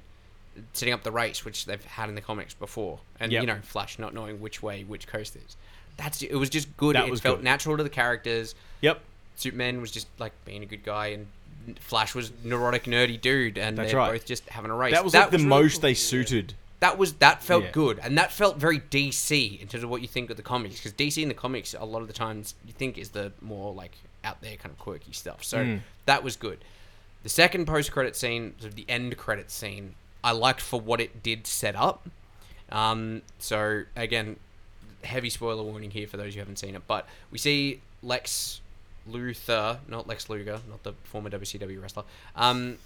setting 0.72 0.94
up 0.94 1.02
the 1.02 1.12
race, 1.12 1.44
which 1.44 1.66
they've 1.66 1.84
had 1.84 2.08
in 2.08 2.14
the 2.14 2.20
comics 2.20 2.54
before, 2.54 3.00
and 3.20 3.30
Yep. 3.32 3.40
you 3.42 3.46
know 3.46 3.58
Flash 3.62 3.98
not 3.98 4.14
knowing 4.14 4.40
which 4.40 4.62
way 4.62 4.84
which 4.84 5.06
coast 5.06 5.36
is. 5.36 5.56
That's 5.96 6.22
it. 6.22 6.34
Was 6.34 6.50
just 6.50 6.76
good. 6.76 6.96
That 6.96 7.06
it 7.06 7.10
was 7.10 7.20
felt 7.20 7.38
good. 7.38 7.44
natural 7.44 7.76
to 7.76 7.82
the 7.82 7.88
characters. 7.90 8.54
Yep. 8.82 9.00
Superman 9.36 9.80
was 9.80 9.90
just 9.90 10.08
like 10.18 10.32
being 10.44 10.62
a 10.62 10.66
good 10.66 10.84
guy, 10.84 11.08
and 11.08 11.26
Flash 11.80 12.14
was 12.14 12.32
neurotic, 12.44 12.84
nerdy 12.84 13.20
dude, 13.20 13.58
and 13.58 13.76
That's 13.76 13.90
they're 13.90 13.98
right. 13.98 14.12
both 14.12 14.24
just 14.26 14.48
having 14.50 14.70
a 14.70 14.74
race. 14.74 14.92
That 14.92 15.04
was 15.04 15.14
like 15.14 15.30
the 15.30 15.38
really 15.38 15.48
most 15.48 15.74
cool. 15.74 15.80
they 15.82 15.94
suited. 15.94 16.54
That 16.80 16.98
was 16.98 17.14
that 17.14 17.42
felt 17.42 17.64
Yeah. 17.64 17.70
good, 17.72 17.98
and 18.02 18.16
that 18.18 18.32
felt 18.32 18.58
very 18.58 18.78
DC 18.80 19.58
in 19.60 19.66
terms 19.68 19.82
of 19.82 19.90
what 19.90 20.02
you 20.02 20.08
think 20.08 20.28
of 20.30 20.36
the 20.36 20.42
comics. 20.42 20.76
Because 20.76 20.92
DC 20.92 21.22
in 21.22 21.28
the 21.28 21.34
comics, 21.34 21.74
a 21.74 21.84
lot 21.84 22.02
of 22.02 22.06
the 22.08 22.12
times 22.14 22.54
you 22.66 22.72
think 22.72 22.98
is 22.98 23.10
the 23.10 23.32
more 23.40 23.72
like 23.72 23.92
out 24.24 24.40
there 24.42 24.56
kind 24.56 24.70
of 24.72 24.78
quirky 24.78 25.12
stuff. 25.12 25.42
So 25.42 25.58
Mm. 25.58 25.80
that 26.04 26.22
was 26.22 26.36
good. 26.36 26.58
The 27.22 27.28
second 27.30 27.66
post 27.66 27.90
credit 27.92 28.14
scene, 28.14 28.54
sort 28.58 28.70
of 28.70 28.76
the 28.76 28.84
end 28.88 29.16
credit 29.16 29.50
scene, 29.50 29.94
I 30.24 30.32
liked 30.32 30.60
for 30.60 30.80
what 30.80 31.00
it 31.00 31.22
did 31.22 31.46
set 31.46 31.76
up. 31.76 32.08
Um, 32.70 33.22
so 33.38 33.84
again, 33.94 34.36
heavy 35.04 35.30
spoiler 35.30 35.62
warning 35.62 35.90
here 35.92 36.06
for 36.06 36.16
those 36.16 36.34
who 36.34 36.40
haven't 36.40 36.58
seen 36.58 36.74
it, 36.74 36.82
but 36.86 37.06
we 37.30 37.38
see 37.38 37.80
Lex 38.02 38.60
Luthor, 39.08 39.78
not 39.88 40.06
Lex 40.08 40.28
Luger, 40.28 40.60
not 40.68 40.82
the 40.82 40.92
former 41.04 41.30
WCW 41.30 41.80
wrestler. 41.80 42.04
Um, 42.34 42.78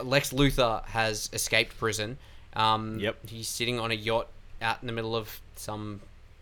Lex 0.00 0.32
Luthor 0.32 0.84
has 0.86 1.30
escaped 1.32 1.78
prison. 1.78 2.18
Um, 2.54 2.98
Yep. 2.98 3.28
He's 3.28 3.48
sitting 3.48 3.78
on 3.78 3.90
a 3.90 3.94
yacht 3.94 4.28
out 4.60 4.78
in 4.80 4.86
the 4.86 4.92
middle 4.92 5.14
of 5.16 5.40
some 5.56 6.00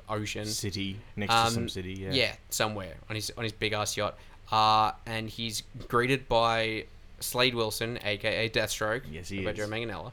ocean. 0.09 0.47
City 0.47 0.97
next 1.17 1.33
Um, 1.35 1.47
to 1.49 1.53
some 1.53 1.69
city. 1.69 1.93
Yeah. 1.95 2.11
Yeah, 2.13 2.33
somewhere 2.49 2.95
on 3.09 3.15
his 3.17 3.31
on 3.37 3.45
his 3.45 3.53
big 3.53 3.73
ass 3.73 3.97
yacht. 3.97 4.19
Uh, 4.51 4.93
and 5.07 5.29
he's 5.31 5.63
greeted 5.87 6.29
by 6.29 6.87
Slade 7.21 7.55
Wilson, 7.55 7.99
aka 8.03 8.49
Deathstroke, 8.49 9.03
Yes, 9.11 9.29
he 9.29 9.45
by 9.45 9.51
is. 9.53 9.59
Joe 9.59 9.69
Manganiello, 9.69 10.13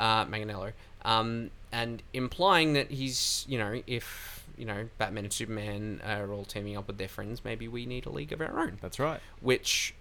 uh, 0.00 0.24
Manganiello, 0.24 0.72
um, 1.04 1.50
and 1.70 2.02
implying 2.12 2.72
that 2.72 2.90
he's 2.90 3.44
you 3.48 3.58
know 3.58 3.82
if 3.86 4.44
you 4.56 4.64
know 4.64 4.88
Batman 4.98 5.24
and 5.24 5.32
Superman 5.32 6.00
are 6.04 6.32
all 6.32 6.44
teaming 6.44 6.76
up 6.76 6.86
with 6.86 6.98
their 6.98 7.08
friends, 7.08 7.44
maybe 7.44 7.68
we 7.68 7.86
need 7.86 8.06
a 8.06 8.10
league 8.10 8.32
of 8.32 8.40
our 8.40 8.58
own. 8.58 8.78
That's 8.80 8.98
right. 8.98 9.20
Which 9.40 9.94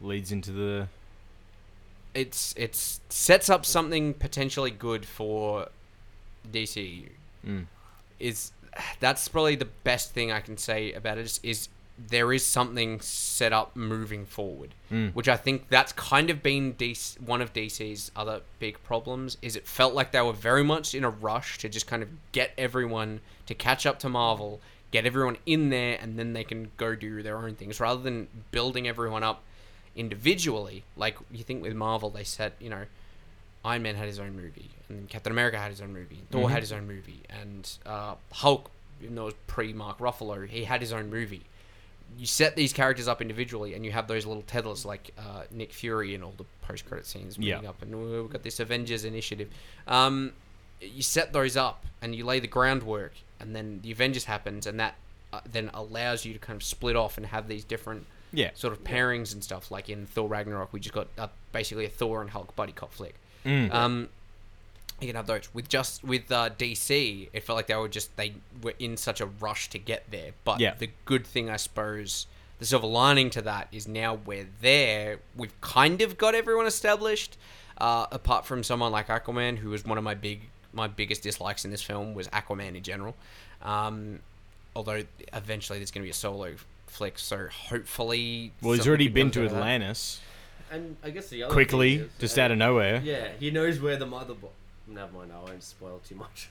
Leads 0.00 0.32
into 0.32 0.50
the 0.50 0.88
it's 2.14 2.54
it's 2.56 3.00
sets 3.08 3.48
up 3.48 3.64
something 3.64 4.14
potentially 4.14 4.70
good 4.70 5.06
for 5.06 5.68
DCU. 6.50 7.08
mm, 7.46 7.66
is 8.18 8.52
that's 9.00 9.28
probably 9.28 9.54
the 9.54 9.68
best 9.84 10.12
thing 10.12 10.32
I 10.32 10.40
can 10.40 10.56
say 10.56 10.92
about 10.92 11.18
it 11.18 11.26
is, 11.26 11.40
is 11.42 11.68
there 11.98 12.32
is 12.32 12.44
something 12.44 13.00
set 13.00 13.52
up 13.52 13.76
moving 13.76 14.24
forward, 14.26 14.74
Mm. 14.90 15.14
which 15.14 15.28
I 15.28 15.36
think 15.36 15.68
that's 15.68 15.92
kind 15.92 16.30
of 16.30 16.42
been 16.42 16.72
DC, 16.74 17.20
one 17.20 17.40
of 17.42 17.52
DC's 17.52 18.10
other 18.16 18.40
big 18.58 18.82
problems. 18.82 19.36
Is 19.42 19.56
it 19.56 19.66
felt 19.66 19.94
like 19.94 20.10
they 20.12 20.20
were 20.20 20.32
very 20.32 20.64
much 20.64 20.94
in 20.94 21.04
a 21.04 21.10
rush 21.10 21.58
to 21.58 21.68
just 21.68 21.86
kind 21.86 22.02
of 22.02 22.08
get 22.32 22.52
everyone 22.58 23.20
to 23.46 23.54
catch 23.54 23.84
up 23.86 23.98
to 24.00 24.08
Marvel, 24.08 24.60
get 24.90 25.06
everyone 25.06 25.36
in 25.46 25.68
there, 25.70 25.98
and 26.00 26.18
then 26.18 26.32
they 26.32 26.44
can 26.44 26.70
go 26.76 26.94
do 26.94 27.22
their 27.22 27.36
own 27.38 27.54
things 27.54 27.78
rather 27.78 28.00
than 28.02 28.28
building 28.50 28.88
everyone 28.88 29.22
up 29.22 29.42
individually. 29.94 30.84
Like 30.96 31.16
you 31.30 31.44
think 31.44 31.62
with 31.62 31.74
Marvel, 31.74 32.10
they 32.10 32.24
said 32.24 32.52
you 32.60 32.70
know. 32.70 32.84
Iron 33.64 33.82
Man 33.82 33.94
had 33.94 34.08
his 34.08 34.18
own 34.18 34.34
movie, 34.34 34.70
and 34.88 35.08
Captain 35.08 35.30
America 35.30 35.56
had 35.56 35.70
his 35.70 35.80
own 35.80 35.92
movie, 35.92 36.16
and 36.18 36.28
Thor 36.30 36.48
Mhm. 36.48 36.50
had 36.50 36.62
his 36.64 36.72
own 36.72 36.88
movie, 36.88 37.22
and 37.30 37.70
uh, 37.86 38.16
Hulk, 38.32 38.72
even 39.00 39.14
though 39.14 39.22
it 39.22 39.24
was 39.26 39.34
pre 39.46 39.72
Mark 39.72 39.98
Ruffalo, 39.98 40.48
he 40.48 40.64
had 40.64 40.80
his 40.80 40.92
own 40.92 41.10
movie. 41.10 41.42
You 42.18 42.26
set 42.26 42.56
these 42.56 42.72
characters 42.72 43.08
up 43.08 43.20
individually, 43.22 43.74
and 43.74 43.84
you 43.84 43.92
have 43.92 44.06
those 44.06 44.26
little 44.26 44.42
tethers 44.42 44.84
like 44.84 45.10
uh, 45.18 45.42
Nick 45.50 45.72
Fury 45.72 46.14
and 46.14 46.22
all 46.22 46.34
the 46.36 46.44
post 46.62 46.86
credit 46.86 47.06
scenes 47.06 47.38
moving 47.38 47.62
Yeah. 47.62 47.68
up, 47.68 47.80
and 47.82 47.94
"Oh, 47.94 48.22
we've 48.22 48.30
got 48.30 48.42
this 48.42 48.60
Avengers 48.60 49.04
initiative. 49.04 49.48
Um, 49.86 50.32
you 50.80 51.02
set 51.02 51.32
those 51.32 51.56
up, 51.56 51.84
and 52.00 52.14
you 52.14 52.24
lay 52.24 52.40
the 52.40 52.46
groundwork, 52.48 53.12
and 53.40 53.54
then 53.56 53.80
the 53.82 53.92
Avengers 53.92 54.24
happens, 54.24 54.66
and 54.66 54.78
that 54.80 54.96
uh, 55.32 55.40
then 55.50 55.70
allows 55.72 56.24
you 56.24 56.32
to 56.34 56.38
kind 56.38 56.56
of 56.56 56.62
split 56.62 56.94
off 56.96 57.16
and 57.16 57.26
have 57.26 57.48
these 57.48 57.64
different 57.64 58.06
yeah. 58.32 58.50
sort 58.54 58.72
of 58.72 58.84
pairings 58.84 59.32
and 59.32 59.42
stuff. 59.42 59.70
Like 59.70 59.88
in 59.88 60.06
Thor 60.06 60.28
Ragnarok, 60.28 60.72
we 60.72 60.80
just 60.80 60.94
got 60.94 61.08
uh, 61.16 61.28
basically 61.52 61.86
a 61.86 61.88
Thor 61.88 62.20
and 62.20 62.30
Hulk 62.30 62.54
buddy 62.54 62.72
cop 62.72 62.92
flick. 62.92 63.14
Mm. 63.46 63.72
Um, 63.72 64.08
you 65.02 65.08
can 65.08 65.16
have 65.16 65.26
those 65.26 65.52
with 65.54 65.68
just 65.68 66.02
with 66.04 66.30
uh, 66.32 66.50
DC. 66.50 67.28
It 67.32 67.42
felt 67.42 67.56
like 67.56 67.66
they 67.66 67.74
were 67.76 67.88
just 67.88 68.16
they 68.16 68.34
were 68.62 68.74
in 68.78 68.96
such 68.96 69.20
a 69.20 69.26
rush 69.26 69.68
to 69.70 69.78
get 69.78 70.10
there. 70.10 70.30
But 70.44 70.60
Yeah. 70.60 70.74
the 70.74 70.90
good 71.04 71.26
thing, 71.26 71.50
I 71.50 71.56
suppose, 71.56 72.26
the 72.58 72.64
silver 72.66 72.86
lining 72.86 73.30
to 73.30 73.42
that 73.42 73.68
is 73.72 73.88
now 73.88 74.14
we're 74.14 74.48
there. 74.60 75.18
We've 75.36 75.58
kind 75.60 76.00
of 76.02 76.16
got 76.18 76.34
everyone 76.34 76.66
established. 76.66 77.36
Uh, 77.78 78.06
apart 78.12 78.46
from 78.46 78.62
someone 78.62 78.92
like 78.92 79.08
Aquaman, 79.08 79.56
who 79.58 79.70
was 79.70 79.84
one 79.84 79.98
of 79.98 80.04
my 80.04 80.14
big 80.14 80.42
my 80.72 80.86
biggest 80.86 81.22
dislikes 81.22 81.64
in 81.64 81.70
this 81.70 81.82
film 81.82 82.14
was 82.14 82.28
Aquaman 82.28 82.76
in 82.76 82.82
general. 82.82 83.14
Um, 83.62 84.20
although 84.76 85.02
eventually 85.32 85.78
there's 85.78 85.90
going 85.90 86.02
to 86.02 86.06
be 86.06 86.10
a 86.10 86.14
solo 86.14 86.54
flick, 86.86 87.18
so 87.18 87.48
hopefully. 87.68 88.52
well, 88.60 88.74
he's 88.74 88.86
already 88.86 89.08
been 89.08 89.30
to 89.32 89.40
out 89.40 89.46
of 89.46 89.50
that. 89.52 89.56
Atlantis 89.58 90.20
And 90.70 90.96
I 91.02 91.10
guess 91.10 91.28
the 91.28 91.42
other 91.44 91.52
quickly, 91.52 91.96
thing 91.98 92.06
is, 92.06 92.12
just 92.20 92.38
uh, 92.38 92.42
out 92.42 92.50
of 92.52 92.58
nowhere. 92.58 93.00
Yeah, 93.04 93.28
he 93.40 93.50
knows 93.50 93.80
where 93.80 93.96
the 93.96 94.06
mother. 94.06 94.34
Bo- 94.34 94.50
Never 94.94 95.12
mind, 95.12 95.32
I 95.32 95.42
won't 95.42 95.62
spoil 95.62 96.00
too 96.06 96.14
much. 96.16 96.48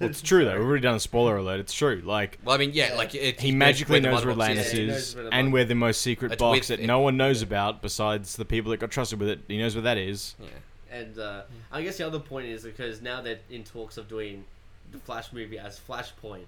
Well, 0.00 0.08
it's 0.10 0.22
true 0.22 0.44
though. 0.44 0.54
We've 0.58 0.66
already 0.66 0.82
done 0.82 0.94
a 0.96 1.00
spoiler 1.00 1.36
alert. 1.36 1.60
It's 1.60 1.74
true. 1.74 2.02
Like 2.04 2.38
Well, 2.44 2.54
I 2.54 2.58
mean, 2.58 2.70
yeah, 2.72 2.88
Yeah. 2.90 2.94
like 2.96 3.14
it, 3.14 3.38
he 3.40 3.52
magically 3.52 4.00
knows 4.00 4.24
where 4.24 4.34
mother 4.34 4.50
Atlantis 4.50 4.72
Yeah, 4.74 4.80
he 4.80 4.88
is, 4.88 5.14
where 5.14 5.24
the 5.24 5.32
and 5.34 5.48
mother- 5.48 5.52
where 5.52 5.64
the 5.66 5.74
most 5.74 6.00
secret 6.00 6.32
It's 6.32 6.40
box 6.40 6.58
with 6.60 6.68
that 6.68 6.80
it- 6.80 6.86
no 6.86 7.00
one 7.00 7.16
knows 7.16 7.42
about 7.42 7.82
besides 7.82 8.36
the 8.36 8.44
people 8.44 8.70
that 8.72 8.78
got 8.78 8.90
trusted 8.90 9.20
with 9.20 9.28
it. 9.28 9.40
He 9.46 9.58
knows 9.58 9.74
where 9.74 9.82
that 9.82 9.98
is. 9.98 10.34
Yeah. 10.40 10.48
And 10.90 11.18
uh, 11.18 11.42
I 11.70 11.82
guess 11.82 11.98
the 11.98 12.06
other 12.06 12.18
point 12.18 12.46
is 12.46 12.64
because 12.64 13.02
now 13.02 13.20
they're 13.20 13.38
in 13.50 13.62
talks 13.64 13.96
of 13.98 14.08
doing 14.08 14.44
the 14.90 14.98
Flash 14.98 15.32
movie 15.32 15.58
as 15.58 15.78
Flashpoint, 15.78 16.46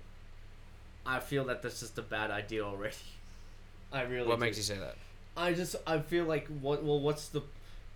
I 1.06 1.20
feel 1.20 1.44
that 1.44 1.62
that's 1.62 1.80
just 1.80 1.98
a 1.98 2.02
bad 2.02 2.30
idea 2.30 2.64
already. 2.64 2.96
I 3.92 4.02
really. 4.02 4.26
What 4.26 4.36
do. 4.38 4.44
makes 4.46 4.56
you 4.56 4.62
say 4.62 4.78
that? 4.78 4.96
I 5.36 5.52
just 5.52 5.76
I 5.86 5.98
feel 6.00 6.24
like 6.24 6.48
what 6.60 6.82
well 6.82 6.98
what's 7.00 7.28
the, 7.28 7.42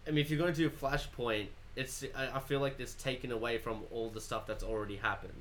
I 0.07 0.11
mean 0.11 0.19
if 0.19 0.31
you're 0.31 0.39
going 0.39 0.53
to 0.53 0.57
do 0.57 0.71
Flashpoint, 0.71 1.47
it's 1.77 2.05
I, 2.17 2.37
I 2.37 2.41
feel 2.41 2.61
like 2.61 2.79
it's 2.79 2.95
taken 2.95 3.33
away 3.33 3.59
from 3.59 3.81
all 3.93 4.11
the 4.11 4.21
stuff 4.21 4.47
that's 4.47 4.63
already 4.65 4.97
happened, 4.97 5.33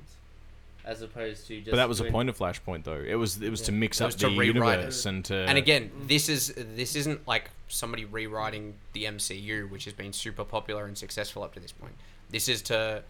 as 0.84 1.02
opposed 1.02 1.46
to 1.48 1.58
just. 1.58 1.70
But 1.70 1.76
that 1.76 1.88
was 1.88 1.98
the 1.98 2.04
doing- 2.04 2.12
point 2.12 2.28
of 2.28 2.38
Flashpoint, 2.38 2.84
though. 2.84 3.00
It 3.06 3.14
was 3.16 3.40
it 3.42 3.50
was 3.50 3.62
to 3.62 3.72
mix 3.72 4.00
It 4.00 4.04
up 4.04 4.08
was 4.08 4.16
the 4.16 4.28
to 4.30 4.38
rewrite 4.38 4.78
universe 4.78 5.06
and 5.06 5.24
to. 5.26 5.34
And 5.34 5.58
again, 5.58 5.90
this 6.06 6.28
is 6.28 6.54
this 6.56 6.96
isn't 6.96 7.26
like 7.28 7.50
somebody 7.68 8.04
rewriting 8.04 8.74
the 8.92 9.04
MCU, 9.04 9.70
which 9.70 9.84
has 9.84 9.94
been 9.94 10.12
super 10.12 10.44
popular 10.44 10.84
and 10.86 10.96
successful 10.96 11.42
up 11.42 11.54
to 11.54 11.60
this 11.60 11.72
point. 11.72 11.94
This 12.30 12.48
is 12.48 12.62
to, 12.62 13.02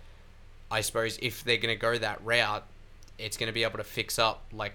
I 0.70 0.80
suppose, 0.80 1.18
if 1.22 1.44
they're 1.44 1.56
going 1.58 1.74
to 1.74 1.80
go 1.80 1.96
that 1.98 2.24
route, 2.24 2.64
it's 3.18 3.36
going 3.36 3.46
to 3.48 3.52
be 3.52 3.62
able 3.64 3.78
to 3.78 3.84
fix 3.84 4.18
up. 4.18 4.42
Like, 4.52 4.74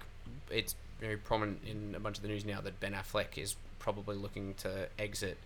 it's 0.50 0.74
very 1.00 1.16
prominent 1.18 1.60
in 1.66 1.94
a 1.94 2.00
bunch 2.00 2.16
of 2.16 2.22
the 2.22 2.28
news 2.28 2.44
now 2.46 2.60
that 2.62 2.80
Ben 2.80 2.92
Affleck 2.92 3.36
is 3.36 3.56
probably 3.78 4.16
looking 4.16 4.54
to 4.54 4.88
exit 4.98 5.36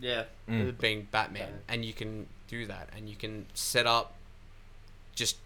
Yeah. 0.00 0.24
Mm. 0.48 0.78
being 0.78 1.08
Batman, 1.10 1.42
Batman. 1.42 1.60
and 1.68 1.84
you 1.84 1.92
can 1.92 2.26
do 2.52 2.66
that, 2.66 2.90
and 2.94 3.08
you 3.08 3.16
can 3.16 3.46
set 3.54 3.86
up 3.86 4.14
just 5.14 5.36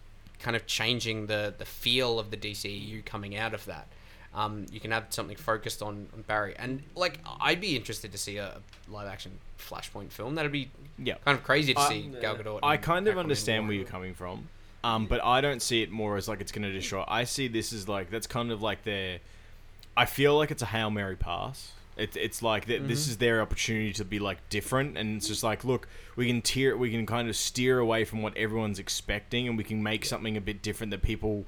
kind 0.40 0.56
of 0.56 0.66
changing 0.66 1.26
the 1.26 1.54
the 1.56 1.64
feel 1.64 2.18
of 2.18 2.30
the 2.30 2.36
DCU 2.36 3.04
coming 3.04 3.36
out 3.36 3.54
of 3.54 3.64
that. 3.66 3.86
Um, 4.34 4.66
you 4.70 4.80
can 4.80 4.90
have 4.90 5.06
something 5.08 5.36
focused 5.36 5.80
on, 5.80 6.08
on 6.12 6.22
Barry, 6.26 6.54
and 6.58 6.82
like 6.94 7.20
I'd 7.40 7.60
be 7.60 7.74
interested 7.76 8.12
to 8.12 8.18
see 8.18 8.36
a 8.36 8.58
live 8.88 9.08
action 9.08 9.32
Flashpoint 9.58 10.10
film. 10.10 10.34
That'd 10.34 10.52
be 10.52 10.68
yeah. 10.98 11.14
kind 11.24 11.38
of 11.38 11.44
crazy 11.44 11.72
to 11.72 11.80
I- 11.80 11.88
see 11.88 12.12
Gal 12.20 12.36
Gadot. 12.36 12.58
I 12.62 12.76
kind 12.76 13.06
of 13.08 13.14
Aquaman 13.14 13.20
understand 13.20 13.66
where 13.66 13.76
you're 13.76 13.86
coming 13.86 14.12
from, 14.12 14.48
um, 14.84 15.06
but 15.06 15.24
I 15.24 15.40
don't 15.40 15.62
see 15.62 15.82
it 15.82 15.90
more 15.90 16.16
as 16.16 16.28
like 16.28 16.40
it's 16.40 16.52
going 16.52 16.64
to 16.64 16.72
destroy. 16.72 17.04
I 17.06 17.24
see 17.24 17.48
this 17.48 17.72
as 17.72 17.88
like 17.88 18.10
that's 18.10 18.26
kind 18.26 18.50
of 18.50 18.60
like 18.60 18.84
their. 18.84 19.20
I 19.96 20.04
feel 20.04 20.36
like 20.36 20.50
it's 20.50 20.62
a 20.62 20.66
hail 20.66 20.90
mary 20.90 21.16
pass. 21.16 21.72
It's 21.96 22.16
it's 22.16 22.42
like 22.42 22.66
that. 22.66 22.87
This 22.87 23.02
mm-hmm. 23.02 23.11
is 23.11 23.16
their 23.16 23.40
opportunity 23.40 23.92
to 23.94 24.04
be 24.04 24.18
like 24.18 24.48
different, 24.50 24.98
and 24.98 25.16
it's 25.16 25.28
just 25.28 25.42
like, 25.42 25.64
look, 25.64 25.88
we 26.14 26.26
can 26.26 26.42
tear, 26.42 26.76
we 26.76 26.90
can 26.90 27.06
kind 27.06 27.28
of 27.28 27.37
steer 27.37 27.78
away 27.78 28.04
from 28.04 28.22
what 28.22 28.37
everyone's 28.37 28.78
expecting, 28.78 29.48
and 29.48 29.56
we 29.56 29.64
can 29.64 29.82
make 29.82 30.04
something 30.04 30.37
a 30.37 30.40
bit 30.40 30.62
different 30.62 30.90
that 30.90 31.02
people 31.02 31.46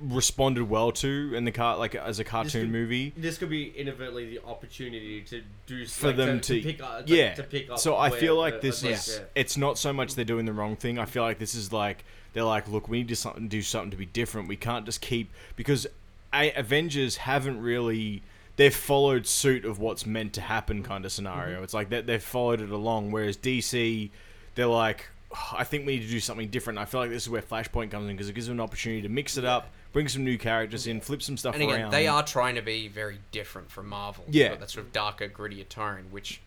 responded 0.00 0.68
well 0.68 0.92
to 0.92 1.32
in 1.34 1.44
the 1.44 1.52
car, 1.52 1.76
like 1.76 1.94
as 1.94 2.18
a 2.18 2.24
cartoon 2.24 2.62
could- 2.62 2.70
movie. 2.70 3.12
This 3.16 3.38
could 3.38 3.50
be 3.50 3.68
inadvertently 3.68 4.30
the 4.30 4.44
opportunity 4.44 5.20
to 5.22 5.42
do 5.66 5.86
for 5.86 6.08
like, 6.08 6.16
them 6.16 6.40
to, 6.40 6.60
to, 6.60 6.62
pick 6.62 6.82
up, 6.82 7.02
yeah. 7.06 7.34
to 7.34 7.42
pick 7.42 7.70
up. 7.70 7.78
so 7.78 7.96
I 7.96 8.10
feel 8.10 8.36
like 8.36 8.60
the- 8.60 8.68
this 8.68 8.82
is 8.82 9.18
yeah. 9.18 9.24
it's 9.34 9.56
not 9.56 9.78
so 9.78 9.92
much 9.92 10.14
they're 10.14 10.24
doing 10.24 10.46
the 10.46 10.52
wrong 10.52 10.76
thing. 10.76 10.98
I 10.98 11.04
feel 11.04 11.22
like 11.22 11.38
this 11.38 11.54
is 11.54 11.72
like 11.72 12.04
they're 12.32 12.44
like, 12.44 12.68
look, 12.68 12.88
we 12.88 12.98
need 12.98 13.08
to 13.08 13.16
something, 13.16 13.48
do 13.48 13.62
something 13.62 13.90
to 13.90 13.96
be 13.96 14.06
different. 14.06 14.48
We 14.48 14.56
can't 14.56 14.86
just 14.86 15.00
keep 15.00 15.30
because 15.56 15.86
a- 16.32 16.52
Avengers 16.52 17.18
haven't 17.18 17.60
really. 17.60 18.22
They've 18.60 18.74
followed 18.74 19.26
suit 19.26 19.64
of 19.64 19.78
what's 19.78 20.04
meant 20.04 20.34
to 20.34 20.42
happen, 20.42 20.82
kind 20.82 21.06
of 21.06 21.12
scenario. 21.12 21.54
Mm-hmm. 21.54 21.64
It's 21.64 21.72
like 21.72 21.88
they, 21.88 22.02
they've 22.02 22.22
followed 22.22 22.60
it 22.60 22.68
along. 22.68 23.10
Whereas 23.10 23.38
DC, 23.38 24.10
they're 24.54 24.66
like, 24.66 25.06
"Oh, 25.34 25.54
I 25.56 25.64
think 25.64 25.86
we 25.86 25.96
need 25.96 26.02
to 26.04 26.10
do 26.10 26.20
something 26.20 26.48
different. 26.50 26.78
I 26.78 26.84
feel 26.84 27.00
like 27.00 27.08
this 27.08 27.22
is 27.22 27.30
where 27.30 27.40
Flashpoint 27.40 27.90
comes 27.90 28.10
in 28.10 28.16
because 28.16 28.28
it 28.28 28.34
gives 28.34 28.48
them 28.48 28.56
an 28.56 28.60
opportunity 28.60 29.00
to 29.00 29.08
mix 29.08 29.38
it 29.38 29.46
up, 29.46 29.70
bring 29.94 30.08
some 30.08 30.24
new 30.24 30.36
characters 30.36 30.86
in, 30.86 31.00
flip 31.00 31.22
some 31.22 31.38
stuff 31.38 31.54
And 31.54 31.62
again, 31.62 31.80
around. 31.80 31.90
they 31.90 32.06
are 32.06 32.22
trying 32.22 32.56
to 32.56 32.60
be 32.60 32.86
very 32.86 33.18
different 33.32 33.70
from 33.70 33.88
Marvel. 33.88 34.24
Yeah. 34.28 34.56
That 34.56 34.68
sort 34.68 34.84
of 34.84 34.92
darker, 34.92 35.30
grittier 35.30 35.66
tone, 35.66 36.04
which 36.10 36.42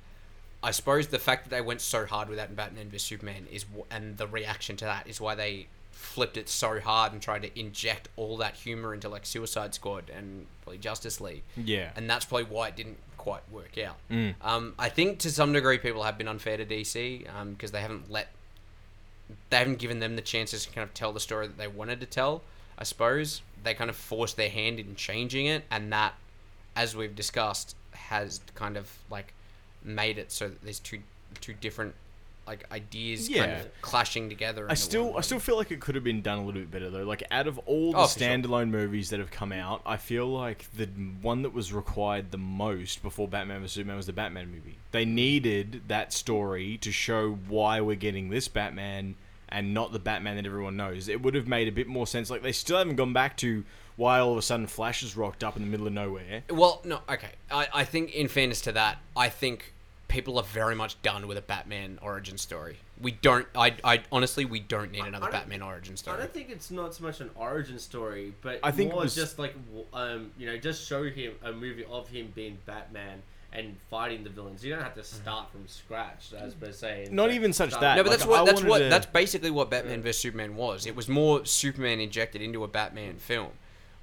I 0.61 0.69
suppose 0.69 1.07
the 1.07 1.17
fact 1.17 1.45
that 1.45 1.49
they 1.49 1.61
went 1.61 1.81
so 1.81 2.05
hard 2.05 2.29
with 2.29 2.37
that 2.37 2.49
in 2.49 2.55
Batman 2.55 2.89
vs 2.89 3.01
Superman 3.01 3.47
is, 3.51 3.65
and 3.89 4.17
the 4.17 4.27
reaction 4.27 4.77
to 4.77 4.85
that 4.85 5.07
is 5.07 5.19
why 5.19 5.33
they 5.35 5.67
flipped 5.93 6.37
it 6.37 6.49
so 6.49 6.79
hard 6.79 7.13
and 7.13 7.21
tried 7.21 7.43
to 7.43 7.59
inject 7.59 8.09
all 8.17 8.37
that 8.37 8.55
humor 8.55 8.93
into 8.93 9.07
like 9.07 9.25
Suicide 9.25 9.73
Squad 9.73 10.11
and 10.13 10.45
probably 10.61 10.79
Justice 10.79 11.21
League. 11.21 11.43
Yeah. 11.55 11.91
And 11.95 12.09
that's 12.09 12.25
probably 12.25 12.45
why 12.45 12.67
it 12.67 12.75
didn't 12.75 12.97
quite 13.17 13.43
work 13.51 13.77
out. 13.77 13.95
Mm. 14.11 14.35
Um, 14.41 14.73
I 14.77 14.89
think 14.89 15.19
to 15.19 15.31
some 15.31 15.53
degree 15.53 15.77
people 15.77 16.03
have 16.03 16.17
been 16.17 16.27
unfair 16.27 16.57
to 16.57 16.65
DC 16.65 17.25
because 17.51 17.71
they 17.71 17.81
haven't 17.81 18.11
let 18.11 18.27
they 19.49 19.57
haven't 19.57 19.79
given 19.79 19.99
them 19.99 20.15
the 20.15 20.21
chances 20.21 20.65
to 20.65 20.71
kind 20.71 20.83
of 20.83 20.93
tell 20.93 21.13
the 21.13 21.19
story 21.19 21.47
that 21.47 21.57
they 21.57 21.67
wanted 21.67 22.01
to 22.01 22.05
tell. 22.05 22.41
I 22.77 22.83
suppose 22.83 23.41
they 23.63 23.73
kind 23.73 23.89
of 23.89 23.95
forced 23.95 24.35
their 24.35 24.49
hand 24.49 24.79
in 24.79 24.95
changing 24.95 25.45
it, 25.45 25.63
and 25.71 25.91
that, 25.93 26.15
as 26.75 26.95
we've 26.95 27.15
discussed, 27.15 27.75
has 27.91 28.41
kind 28.55 28.75
of 28.75 28.91
like 29.09 29.33
made 29.83 30.17
it 30.17 30.31
so 30.31 30.49
that 30.49 30.61
there's 30.61 30.79
two 30.79 30.99
two 31.39 31.53
different 31.53 31.95
like 32.45 32.65
ideas 32.71 33.29
kind 33.29 33.51
of 33.53 33.81
clashing 33.81 34.27
together. 34.29 34.67
I 34.69 34.73
still, 34.73 35.17
I 35.17 35.21
still 35.21 35.39
feel 35.39 35.55
like 35.55 35.71
it 35.71 35.79
could 35.79 35.95
have 35.95 36.03
been 36.03 36.21
done 36.21 36.39
a 36.39 36.45
little 36.45 36.61
bit 36.61 36.71
better 36.71 36.89
though. 36.89 37.03
Like 37.03 37.23
out 37.31 37.47
of 37.47 37.57
all 37.59 37.91
the 37.93 37.97
Oh, 37.99 38.07
for 38.07 38.19
sure. 38.19 38.27
standalone 38.27 38.69
movies 38.69 39.09
that 39.11 39.19
have 39.19 39.31
come 39.31 39.51
out, 39.51 39.81
I 39.85 39.97
feel 39.97 40.27
like 40.27 40.65
the 40.75 40.87
one 41.21 41.41
that 41.43 41.53
was 41.53 41.71
required 41.71 42.31
the 42.31 42.37
most 42.37 43.01
before 43.01 43.27
Batman 43.27 43.61
vs 43.61 43.71
Superman 43.73 43.95
was 43.97 44.07
the 44.07 44.13
Batman 44.13 44.51
movie. 44.51 44.77
They 44.91 45.05
needed 45.05 45.83
that 45.87 46.11
story 46.11 46.77
to 46.79 46.91
show 46.91 47.31
why 47.47 47.79
we're 47.81 47.95
getting 47.95 48.29
this 48.29 48.47
Batman 48.47 49.15
and 49.49 49.73
not 49.73 49.91
the 49.93 49.99
Batman 49.99 50.35
that 50.35 50.45
everyone 50.45 50.75
knows. 50.75 51.07
It 51.07 51.21
would 51.21 51.35
have 51.35 51.47
made 51.47 51.67
a 51.67 51.71
bit 51.71 51.87
more 51.87 52.07
sense. 52.07 52.29
Like 52.29 52.41
they 52.41 52.51
still 52.51 52.77
haven't 52.77 52.95
gone 52.95 53.13
back 53.13 53.37
to 53.37 53.63
why 53.95 54.19
all 54.19 54.31
of 54.31 54.37
a 54.39 54.41
sudden 54.41 54.65
Flash 54.67 55.01
has 55.01 55.15
rocked 55.15 55.43
up 55.43 55.55
in 55.55 55.61
the 55.63 55.69
middle 55.69 55.85
of 55.85 55.93
nowhere. 55.93 56.43
Well, 56.49 56.81
no, 56.83 57.01
okay. 57.07 57.29
I, 57.51 57.67
I 57.71 57.83
think, 57.85 58.11
in 58.15 58.27
fairness 58.27 58.59
to 58.61 58.71
that, 58.71 58.97
I 59.15 59.29
think 59.29 59.71
people 60.13 60.37
are 60.37 60.43
very 60.43 60.75
much 60.75 61.01
done 61.01 61.27
with 61.27 61.37
a 61.37 61.41
Batman 61.41 61.97
origin 62.01 62.37
story. 62.37 62.77
We 63.01 63.11
don't. 63.11 63.47
I, 63.55 63.73
I 63.83 64.03
honestly, 64.11 64.45
we 64.45 64.59
don't 64.59 64.91
need 64.91 65.03
another 65.03 65.25
I 65.25 65.31
don't- 65.31 65.39
Batman 65.41 65.61
origin 65.63 65.97
story. 65.97 66.13
I 66.13 66.17
story. 66.19 66.27
don't 66.27 66.33
think 66.33 66.49
it's 66.55 66.69
not 66.71 66.93
so 66.93 67.03
much 67.03 67.19
an 67.19 67.31
origin 67.35 67.79
story, 67.79 68.33
but 68.41 68.59
I 68.63 68.71
think 68.71 68.91
it 68.91 68.93
more 68.93 69.03
was- 69.03 69.15
just 69.15 69.39
like 69.39 69.53
w- 69.65 69.85
um, 69.91 70.31
you 70.37 70.45
know, 70.45 70.55
just 70.57 70.87
show 70.87 71.03
him 71.03 71.33
a 71.43 71.51
movie 71.51 71.83
of 71.89 72.07
him 72.07 72.31
being 72.35 72.59
Batman 72.67 73.23
and 73.51 73.75
fighting 73.89 74.23
the 74.23 74.29
villains. 74.29 74.63
You 74.63 74.73
don't 74.75 74.83
have 74.83 74.95
to 74.95 75.03
start 75.03 75.51
from 75.51 75.67
scratch, 75.67 76.31
as 76.37 76.53
per 76.53 76.71
se. 76.71 77.05
and 77.07 77.13
Not 77.13 77.29
say- 77.29 77.35
even 77.35 77.51
such 77.51 77.69
start- 77.71 77.81
that. 77.81 77.95
No, 77.97 78.03
but 78.03 78.09
Like, 78.11 78.19
that's 78.19 78.29
what 78.29 78.39
I 78.41 78.45
that's 78.45 78.55
wanted 78.61 78.69
what 78.69 78.77
to- 78.79 78.89
that's 78.89 79.05
basically 79.07 79.51
what 79.51 79.69
Batman 79.71 80.01
vs 80.03 80.19
Superman 80.21 80.55
was. 80.55 80.85
It 80.85 80.95
was 80.95 81.09
more 81.09 81.43
Superman 81.45 81.99
injected 81.99 82.41
into 82.41 82.63
a 82.63 82.67
Batman 82.67 83.17
film. 83.17 83.49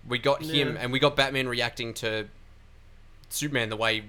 We 0.08 0.18
got 0.18 0.42
him, 0.42 0.74
Yeah. 0.74 0.80
and 0.82 0.92
we 0.92 0.98
got 0.98 1.14
Batman 1.14 1.46
reacting 1.48 1.94
to 1.94 2.26
Superman 3.28 3.68
the 3.70 3.76
way 3.76 4.02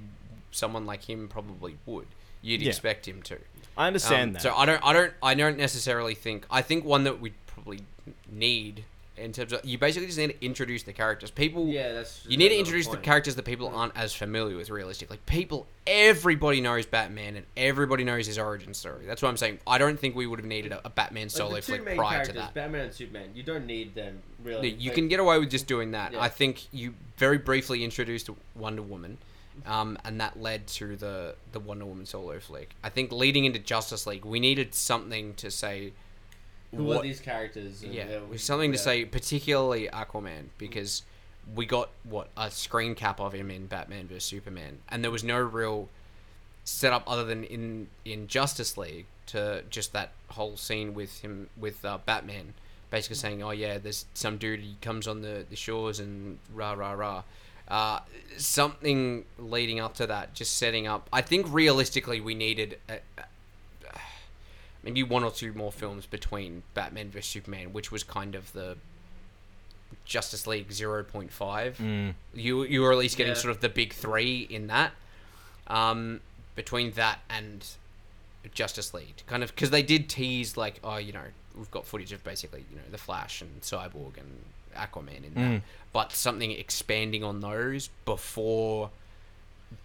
someone 0.52 0.86
like 0.86 1.10
him 1.10 1.28
probably 1.28 1.78
would. 1.86 2.08
You'd 2.42 2.62
Yeah. 2.62 2.70
expect 2.70 3.08
him 3.08 3.22
to. 3.24 3.38
I 3.78 3.88
understand 3.88 4.30
Um, 4.30 4.34
that. 4.34 4.42
So 4.42 4.54
I 4.56 4.66
don't, 4.66 4.82
I 4.86 4.94
don't, 4.94 5.14
I 5.24 5.34
don't 5.34 5.58
necessarily 5.58 6.16
think. 6.16 6.46
I 6.52 6.62
think 6.62 6.84
one 6.86 7.04
that 7.06 7.20
we 7.22 7.34
probably 7.48 7.82
need 8.30 8.86
in 9.18 9.32
terms 9.34 9.54
of 9.54 9.64
you 9.64 9.78
basically 9.78 10.08
just 10.08 10.18
need 10.18 10.30
to 10.30 10.44
introduce 10.46 10.82
the 10.84 10.94
characters. 10.94 11.30
People, 11.30 11.68
Yeah, 11.68 11.92
that's. 11.94 12.24
you 12.26 12.38
need 12.38 12.50
to 12.50 12.56
another 12.56 12.60
introduce 12.60 12.88
the 12.88 12.98
characters 12.98 13.36
that 13.36 13.44
people 13.46 13.68
aren't 13.68 13.96
as 13.96 14.14
familiar 14.14 14.56
with 14.58 14.70
realistically. 14.72 15.20
People, 15.28 15.68
everybody 15.86 16.60
knows 16.62 16.86
Batman 16.88 17.36
and 17.36 17.46
everybody 17.56 18.04
knows 18.04 18.26
his 18.26 18.40
origin 18.40 18.74
story. 18.74 19.06
That's 19.06 19.22
what 19.22 19.30
I'm 19.30 19.38
saying. 19.38 19.60
I 19.68 19.78
don't 19.78 20.00
think 20.00 20.16
we 20.16 20.26
would 20.26 20.40
have 20.40 20.46
needed 20.48 20.72
a, 20.72 20.82
a 20.86 20.90
Batman 20.90 21.26
Like, 21.26 21.32
solo 21.32 21.56
the 21.56 21.62
two 21.62 21.74
flick 21.74 21.86
main 21.86 21.98
prior 21.98 22.26
to 22.26 22.34
that. 22.34 22.54
Batman 22.56 22.86
and 22.86 22.94
Superman. 22.94 23.30
You 23.36 23.44
don't 23.44 23.68
need 23.68 23.94
them 23.94 24.24
really. 24.44 24.70
You 24.72 24.90
Like, 24.90 24.96
can 24.96 25.08
get 25.08 25.20
away 25.20 25.38
with 25.38 25.52
just 25.52 25.68
doing 25.68 25.92
that. 25.92 26.14
Yeah. 26.14 26.22
I 26.22 26.30
think 26.30 26.68
you 26.74 26.96
very 27.18 27.38
briefly 27.38 27.84
introduced 27.84 28.30
Wonder 28.56 28.82
Woman, 28.82 29.20
um, 29.66 29.98
and 30.04 30.20
that 30.22 30.42
led 30.42 30.68
to 30.68 30.96
the 30.96 31.36
the 31.52 31.60
Wonder 31.60 31.86
Woman 31.86 32.06
solo 32.06 32.40
flick. 32.40 32.72
I 32.84 32.90
think 32.90 33.12
leading 33.12 33.46
into 33.46 33.60
Justice 33.60 34.08
League, 34.08 34.26
we 34.26 34.40
needed 34.40 34.74
something 34.74 35.34
to 35.36 35.52
say. 35.52 35.94
Who 36.76 36.86
what- 36.86 37.00
are 37.00 37.04
these 37.04 37.20
characters? 37.20 37.84
yeah, 37.84 38.20
with 38.30 38.42
something 38.42 38.72
to 38.72 38.78
say, 38.78 39.04
particularly 39.04 39.90
Aquaman, 39.92 40.46
because 40.58 41.04
we 41.54 41.66
got 41.66 41.90
what 42.04 42.30
a 42.38 42.50
screen 42.50 42.96
cap 42.96 43.20
of 43.20 43.34
him 43.34 43.52
in 43.52 43.68
Batman 43.68 44.08
vs 44.08 44.24
Superman, 44.24 44.80
and 44.90 45.04
there 45.04 45.12
was 45.12 45.24
no 45.24 45.40
real 45.40 45.90
setup 46.64 47.04
other 47.08 47.26
than 47.26 47.44
in 47.44 47.88
in 48.06 48.28
Justice 48.28 48.78
League 48.78 49.06
to 49.28 49.64
just 49.70 49.94
that 49.94 50.12
whole 50.30 50.58
scene 50.58 50.94
with 50.94 51.22
him 51.22 51.50
with 51.58 51.84
uh, 51.84 51.98
Batman, 52.06 52.54
basically 52.90 53.18
saying, 53.18 53.44
"Oh 53.44 53.52
yeah, 53.52 53.78
there's 53.78 54.06
some 54.14 54.38
dude 54.38 54.62
he 54.62 54.78
comes 54.82 55.08
on 55.08 55.22
the 55.22 55.46
the 55.50 55.56
shores 55.56 56.00
and 56.00 56.38
rah 56.54 56.74
rah 56.74 56.94
rah." 56.94 57.24
Uh, 57.72 58.02
something 58.38 59.24
leading 59.40 59.80
up 59.80 59.94
to 59.96 60.06
that, 60.06 60.34
just 60.34 60.58
setting 60.58 60.88
up. 60.88 61.08
I 61.14 61.22
think 61.22 61.46
realistically, 61.50 62.20
we 62.20 62.36
needed 62.36 62.78
a, 62.90 63.00
maybe 64.84 65.04
one 65.04 65.24
or 65.24 65.32
two 65.32 65.54
more 65.54 65.72
films 65.72 66.06
between 66.06 66.64
Batman 66.74 67.10
vs 67.10 67.26
Superman, 67.30 67.72
which 67.72 67.92
was 67.92 68.04
kind 68.04 68.36
of 68.36 68.52
the 68.54 68.76
Justice 70.06 70.46
League 70.48 70.70
0.5. 70.70 71.30
Mm. 71.78 72.14
You 72.34 72.64
you 72.64 72.82
were 72.82 72.92
at 72.92 72.98
least 72.98 73.18
getting 73.18 73.34
Yeah. 73.34 73.40
sort 73.40 73.52
of 73.56 73.62
the 73.62 73.70
big 73.70 73.94
three 73.94 74.48
in 74.50 74.68
that. 74.68 74.92
Um, 75.68 76.20
between 76.56 76.92
that 76.92 77.20
and 77.30 77.66
Justice 78.54 78.94
League, 78.94 79.24
kind 79.28 79.44
of 79.44 79.56
because 79.56 79.70
they 79.70 79.84
did 79.84 80.10
tease 80.10 80.58
like, 80.58 80.80
oh, 80.84 80.98
you 80.98 81.14
know, 81.14 81.24
we've 81.56 81.72
got 81.72 81.86
footage 81.86 82.12
of 82.12 82.22
basically 82.26 82.66
you 82.70 82.76
know 82.76 82.82
the 82.92 82.98
Flash 82.98 83.42
and 83.42 83.62
Cyborg 83.62 84.18
and 84.18 84.44
Aquaman 84.74 85.24
in 85.26 85.34
that, 85.36 85.40
Mm. 85.42 85.62
but 85.94 86.12
something 86.12 86.52
expanding 86.52 87.24
on 87.24 87.40
those 87.42 87.90
before 88.06 88.90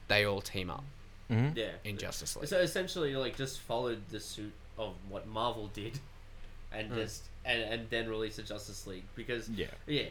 they 0.09 0.25
all 0.25 0.40
team 0.40 0.70
up 0.70 0.85
Mhm. 1.31 1.57
Yeah. 1.57 1.72
in 1.85 1.99
Justice 1.99 2.37
League. 2.37 2.49
So 2.49 2.59
essentially, 2.59 3.14
like, 3.16 3.37
just 3.37 3.61
followed 3.61 4.09
the 4.11 4.20
suit 4.20 4.53
of 4.79 4.94
what 5.09 5.27
Marvel 5.27 5.68
did, 5.68 5.99
and 6.72 6.90
Mm. 6.92 6.94
just 6.96 7.25
and, 7.44 7.62
and 7.62 7.90
then 7.90 8.09
released 8.09 8.38
the 8.38 8.42
Justice 8.42 8.88
League 8.88 9.05
because 9.14 9.49
Yeah. 9.51 9.68
yeah, 9.87 10.07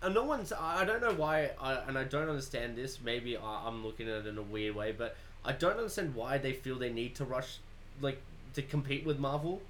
uh, 0.00 0.08
no 0.08 0.24
one's. 0.24 0.50
I 0.50 0.80
I 0.80 0.84
don't 0.86 1.02
know 1.02 1.12
why, 1.12 1.50
I, 1.60 1.74
and 1.86 1.98
I 1.98 2.04
don't 2.04 2.28
understand 2.30 2.74
this. 2.76 3.00
Maybe 3.02 3.36
I, 3.36 3.66
I'm 3.66 3.84
looking 3.84 4.08
at 4.08 4.20
it 4.24 4.26
in 4.26 4.38
a 4.38 4.42
weird 4.42 4.74
way, 4.74 4.92
but 4.92 5.14
I 5.44 5.52
don't 5.52 5.76
understand 5.76 6.14
why 6.14 6.38
they 6.38 6.54
feel 6.54 6.76
they 6.78 6.90
need 6.92 7.14
to 7.16 7.24
rush, 7.26 7.58
like, 8.00 8.20
to 8.54 8.62
compete 8.62 9.04
with 9.04 9.18
Marvel. 9.18 9.60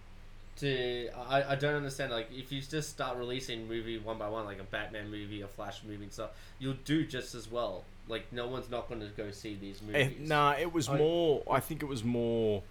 To 0.58 1.08
I, 1.28 1.52
I 1.52 1.54
don't 1.54 1.74
understand. 1.74 2.10
Like, 2.12 2.28
if 2.32 2.50
you 2.52 2.60
just 2.60 2.90
start 2.90 3.16
releasing 3.16 3.68
movie 3.68 3.98
one 3.98 4.18
by 4.18 4.28
one, 4.28 4.44
like 4.44 4.58
a 4.60 4.64
Batman 4.64 5.10
movie, 5.10 5.42
a 5.42 5.48
Flash 5.48 5.82
movie, 5.86 6.02
and 6.04 6.12
stuff, 6.12 6.30
you'll 6.58 6.76
do 6.84 7.04
just 7.06 7.34
as 7.34 7.50
well. 7.50 7.84
Like, 8.08 8.32
no 8.32 8.46
one's 8.48 8.70
not 8.70 8.88
going 8.88 9.00
to 9.00 9.08
go 9.08 9.30
see 9.30 9.54
these 9.54 9.80
Eh, 9.92 10.04
movies. 10.08 10.28
nah, 10.28 10.52
it 10.58 10.72
was 10.72 10.88
I- 10.88 10.96
more. 10.98 11.42
I 11.50 11.60
think 11.60 11.82
it 11.82 11.86
was 11.86 12.02
more 12.02 12.62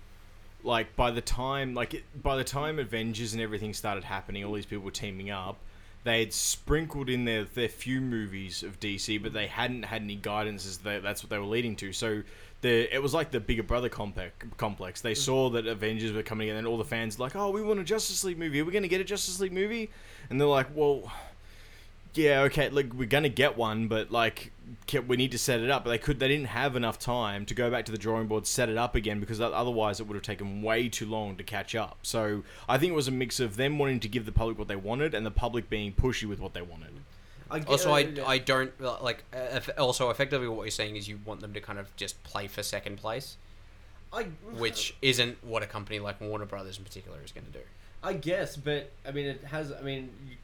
like 0.63 0.95
by 0.95 1.11
the 1.11 1.21
time, 1.21 1.73
like 1.75 1.93
it, 1.93 2.03
by 2.21 2.35
the 2.35 2.43
time 2.43 2.79
Avengers 2.79 3.33
and 3.33 3.41
everything 3.41 3.73
started 3.73 4.03
happening, 4.03 4.43
all 4.43 4.53
these 4.53 4.65
people 4.65 4.83
were 4.83 4.91
teaming 4.91 5.29
up. 5.29 5.57
They 6.07 6.21
had 6.21 6.31
sprinkled 6.31 7.09
in 7.09 7.25
their 7.25 7.43
their 7.43 7.67
few 7.67 7.99
movies 7.99 8.63
of 8.63 8.79
DC, 8.79 9.21
but 9.21 9.33
they 9.33 9.47
hadn't 9.47 9.83
had 9.83 10.03
any 10.03 10.15
guidance 10.15 10.65
as 10.65 10.77
they, 10.77 10.99
that's 10.99 11.21
what 11.21 11.29
they 11.29 11.37
were 11.37 11.43
leading 11.43 11.75
to. 11.75 11.91
So 11.91 12.23
the 12.61 12.95
it 12.95 13.03
was 13.03 13.13
like 13.13 13.31
the 13.31 13.41
bigger 13.41 13.61
brother 13.61 13.89
complex. 13.89 14.33
Complex. 14.55 15.01
They 15.01 15.11
mm. 15.11 15.17
saw 15.17 15.49
that 15.49 15.67
Avengers 15.67 16.13
were 16.13 16.23
coming 16.23 16.47
in, 16.47 16.55
and 16.55 16.65
all 16.65 16.77
the 16.77 16.85
fans 16.85 17.17
were 17.19 17.25
like, 17.25 17.35
oh, 17.35 17.49
we 17.49 17.61
want 17.61 17.81
a 17.81 17.83
Justice 17.83 18.23
League 18.23 18.37
movie. 18.37 18.61
Are 18.61 18.63
we 18.63 18.71
going 18.71 18.83
to 18.83 18.87
get 18.87 19.01
a 19.01 19.03
Justice 19.03 19.41
League 19.41 19.51
movie? 19.51 19.89
And 20.29 20.39
they're 20.39 20.47
like, 20.47 20.73
well, 20.73 21.11
yeah, 22.17 22.41
okay, 22.41 22.69
like 22.69 22.93
we're 22.93 23.07
gonna 23.07 23.29
get 23.29 23.57
one, 23.57 23.87
but 23.87 24.11
like 24.11 24.51
ke- 24.87 25.07
we 25.07 25.15
need 25.17 25.31
to 25.31 25.37
set 25.37 25.59
it 25.59 25.69
up. 25.69 25.83
But 25.83 25.91
they 25.91 25.97
could, 25.97 26.19
they 26.19 26.27
didn't 26.27 26.47
have 26.47 26.75
enough 26.75 26.99
time 26.99 27.45
to 27.45 27.53
go 27.53 27.69
back 27.71 27.85
to 27.85 27.91
the 27.91 27.97
drawing 27.97 28.27
board, 28.27 28.45
set 28.47 28.69
it 28.69 28.77
up 28.77 28.95
again, 28.95 29.19
because 29.19 29.39
o- 29.39 29.51
otherwise 29.53 29.99
it 29.99 30.07
would 30.07 30.15
have 30.15 30.23
taken 30.23 30.61
way 30.61 30.89
too 30.89 31.05
long 31.05 31.35
to 31.37 31.43
catch 31.43 31.75
up. 31.75 31.99
So 32.03 32.43
I 32.67 32.77
think 32.77 32.91
it 32.91 32.95
was 32.95 33.07
a 33.07 33.11
mix 33.11 33.39
of 33.39 33.55
them 33.57 33.77
wanting 33.79 33.99
to 34.01 34.07
give 34.07 34.25
the 34.25 34.31
public 34.31 34.57
what 34.57 34.67
they 34.67 34.75
wanted 34.75 35.13
and 35.13 35.25
the 35.25 35.31
public 35.31 35.69
being 35.69 35.93
pushy 35.93 36.27
with 36.27 36.39
what 36.39 36.53
they 36.53 36.61
wanted. 36.61 36.91
I 37.49 37.59
get- 37.59 37.69
Also, 37.69 37.93
I, 37.93 38.11
I 38.25 38.37
don't 38.39 38.71
uh, 38.83 39.01
like. 39.01 39.23
Uh, 39.33 39.59
also, 39.77 40.09
effectively, 40.09 40.47
what 40.49 40.63
you're 40.63 40.71
saying 40.71 40.97
is 40.97 41.07
you 41.07 41.19
want 41.25 41.39
them 41.41 41.53
to 41.53 41.61
kind 41.61 41.79
of 41.79 41.95
just 41.95 42.21
play 42.23 42.47
for 42.47 42.61
second 42.61 42.97
place, 42.97 43.37
I, 44.11 44.23
which 44.57 44.95
isn't 45.01 45.41
what 45.43 45.63
a 45.63 45.65
company 45.65 45.99
like 45.99 46.19
Warner 46.19 46.45
Brothers 46.45 46.77
in 46.77 46.83
particular 46.83 47.19
is 47.23 47.31
going 47.31 47.45
to 47.45 47.51
do. 47.53 47.63
I 48.03 48.13
guess, 48.13 48.57
but 48.57 48.91
I 49.07 49.11
mean, 49.11 49.25
it 49.27 49.43
has. 49.45 49.71
I 49.71 49.81
mean, 49.81 50.09
you- 50.29 50.35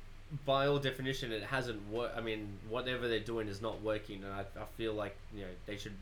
by 0.45 0.67
all 0.67 0.79
definition, 0.79 1.31
it 1.31 1.43
hasn't 1.43 1.89
worked. 1.89 2.17
I 2.17 2.21
mean, 2.21 2.47
whatever 2.69 3.07
they're 3.07 3.19
doing 3.19 3.47
is 3.47 3.61
not 3.61 3.81
working, 3.81 4.23
and 4.23 4.33
I, 4.33 4.41
I 4.59 4.65
feel 4.77 4.93
like 4.93 5.15
you 5.33 5.41
know 5.41 5.51
they 5.65 5.77
should 5.77 5.93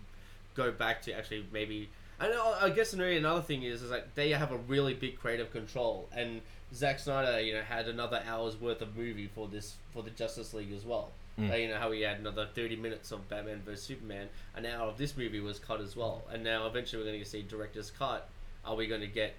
go 0.55 0.71
back 0.71 1.01
to 1.03 1.13
actually 1.13 1.45
maybe. 1.51 1.89
I 2.19 2.29
know. 2.29 2.55
I 2.59 2.69
guess 2.69 2.93
another 2.93 3.11
another 3.11 3.41
thing 3.41 3.63
is 3.63 3.81
is 3.81 3.91
like 3.91 4.13
they 4.15 4.29
have 4.31 4.51
a 4.51 4.57
really 4.57 4.93
big 4.93 5.19
creative 5.19 5.51
control, 5.51 6.07
and 6.15 6.41
Zack 6.73 6.99
Snyder, 6.99 7.41
you 7.41 7.53
know, 7.53 7.61
had 7.61 7.87
another 7.87 8.21
hour's 8.27 8.59
worth 8.59 8.81
of 8.81 8.95
movie 8.95 9.27
for 9.33 9.47
this 9.47 9.75
for 9.93 10.03
the 10.03 10.11
Justice 10.11 10.53
League 10.53 10.71
as 10.71 10.85
well. 10.85 11.11
Uh, 11.39 11.55
you 11.55 11.69
know 11.69 11.77
how 11.77 11.89
we 11.89 12.01
had 12.01 12.19
another 12.19 12.47
thirty 12.53 12.75
minutes 12.75 13.11
of 13.11 13.27
Batman 13.27 13.61
vs 13.65 13.81
Superman, 13.81 14.27
an 14.55 14.65
hour 14.65 14.87
of 14.87 14.97
this 14.97 15.17
movie 15.17 15.39
was 15.39 15.57
cut 15.57 15.81
as 15.81 15.95
well, 15.95 16.23
and 16.31 16.43
now 16.43 16.67
eventually 16.67 17.01
we're 17.01 17.09
going 17.09 17.23
to 17.23 17.27
see 17.27 17.41
director's 17.41 17.89
cut. 17.89 18.29
Are 18.63 18.75
we 18.75 18.85
going 18.85 19.01
to 19.01 19.07
get 19.07 19.33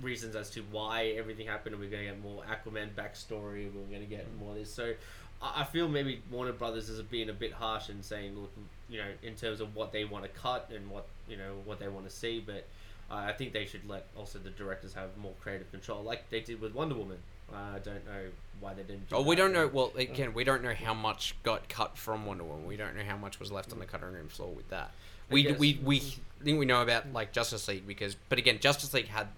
reasons 0.00 0.36
as 0.36 0.50
to 0.50 0.62
why 0.70 1.14
everything 1.18 1.46
happened? 1.46 1.74
Are 1.74 1.78
we 1.78 1.88
going 1.88 2.04
to 2.04 2.10
get 2.10 2.22
more 2.22 2.42
Aquaman 2.44 2.88
backstory? 2.94 3.70
We're 3.72 3.90
going 3.90 4.00
to 4.00 4.06
get 4.06 4.26
more 4.38 4.50
of 4.50 4.56
this. 4.56 4.72
So 4.72 4.94
I 5.42 5.64
feel 5.64 5.88
maybe 5.88 6.22
Warner 6.30 6.52
Brothers 6.52 6.88
is 6.88 7.00
being 7.02 7.28
a 7.28 7.32
bit 7.32 7.52
harsh 7.52 7.88
and 7.88 8.04
saying, 8.04 8.36
look, 8.38 8.50
you 8.88 8.98
know, 8.98 9.08
in 9.22 9.34
terms 9.34 9.60
of 9.60 9.74
what 9.76 9.92
they 9.92 10.04
want 10.04 10.24
to 10.24 10.30
cut 10.30 10.70
and 10.74 10.90
what 10.90 11.06
you 11.28 11.36
know 11.36 11.54
what 11.64 11.78
they 11.78 11.88
want 11.88 12.08
to 12.08 12.14
see, 12.14 12.42
but 12.44 12.66
uh, 13.10 13.14
I 13.14 13.32
think 13.32 13.52
they 13.52 13.66
should 13.66 13.88
let 13.88 14.06
also 14.16 14.38
the 14.38 14.50
directors 14.50 14.94
have 14.94 15.16
more 15.16 15.32
creative 15.40 15.70
control, 15.70 16.02
like 16.02 16.28
they 16.30 16.40
did 16.40 16.60
with 16.60 16.74
Wonder 16.74 16.94
Woman. 16.94 17.18
Uh, 17.52 17.76
I 17.76 17.78
don't 17.78 18.04
know 18.06 18.22
why 18.60 18.74
they 18.74 18.82
didn't. 18.82 19.08
Do 19.08 19.16
Oh, 19.16 19.22
we 19.22 19.36
don't 19.36 19.52
know. 19.52 19.68
Well, 19.68 19.92
again, 19.96 20.34
we 20.34 20.42
don't 20.42 20.64
know 20.64 20.74
how 20.74 20.94
much 20.94 21.36
got 21.42 21.68
cut 21.68 21.96
from 21.96 22.26
Wonder 22.26 22.42
Woman. 22.44 22.66
We 22.66 22.76
don't 22.76 22.96
know 22.96 23.04
how 23.04 23.16
much 23.16 23.38
was 23.38 23.52
left 23.52 23.72
on 23.72 23.78
the 23.78 23.86
cutting 23.86 24.12
room 24.12 24.28
floor 24.28 24.50
with 24.50 24.68
that. 24.70 24.90
We 25.30 25.52
we 25.52 25.80
we 25.84 26.00
think 26.42 26.58
we 26.58 26.66
know 26.66 26.82
about 26.82 27.12
like 27.12 27.32
Justice 27.32 27.68
League 27.68 27.86
because, 27.86 28.16
but 28.28 28.38
again, 28.38 28.58
Justice 28.60 28.94
League 28.94 29.08
had 29.08 29.28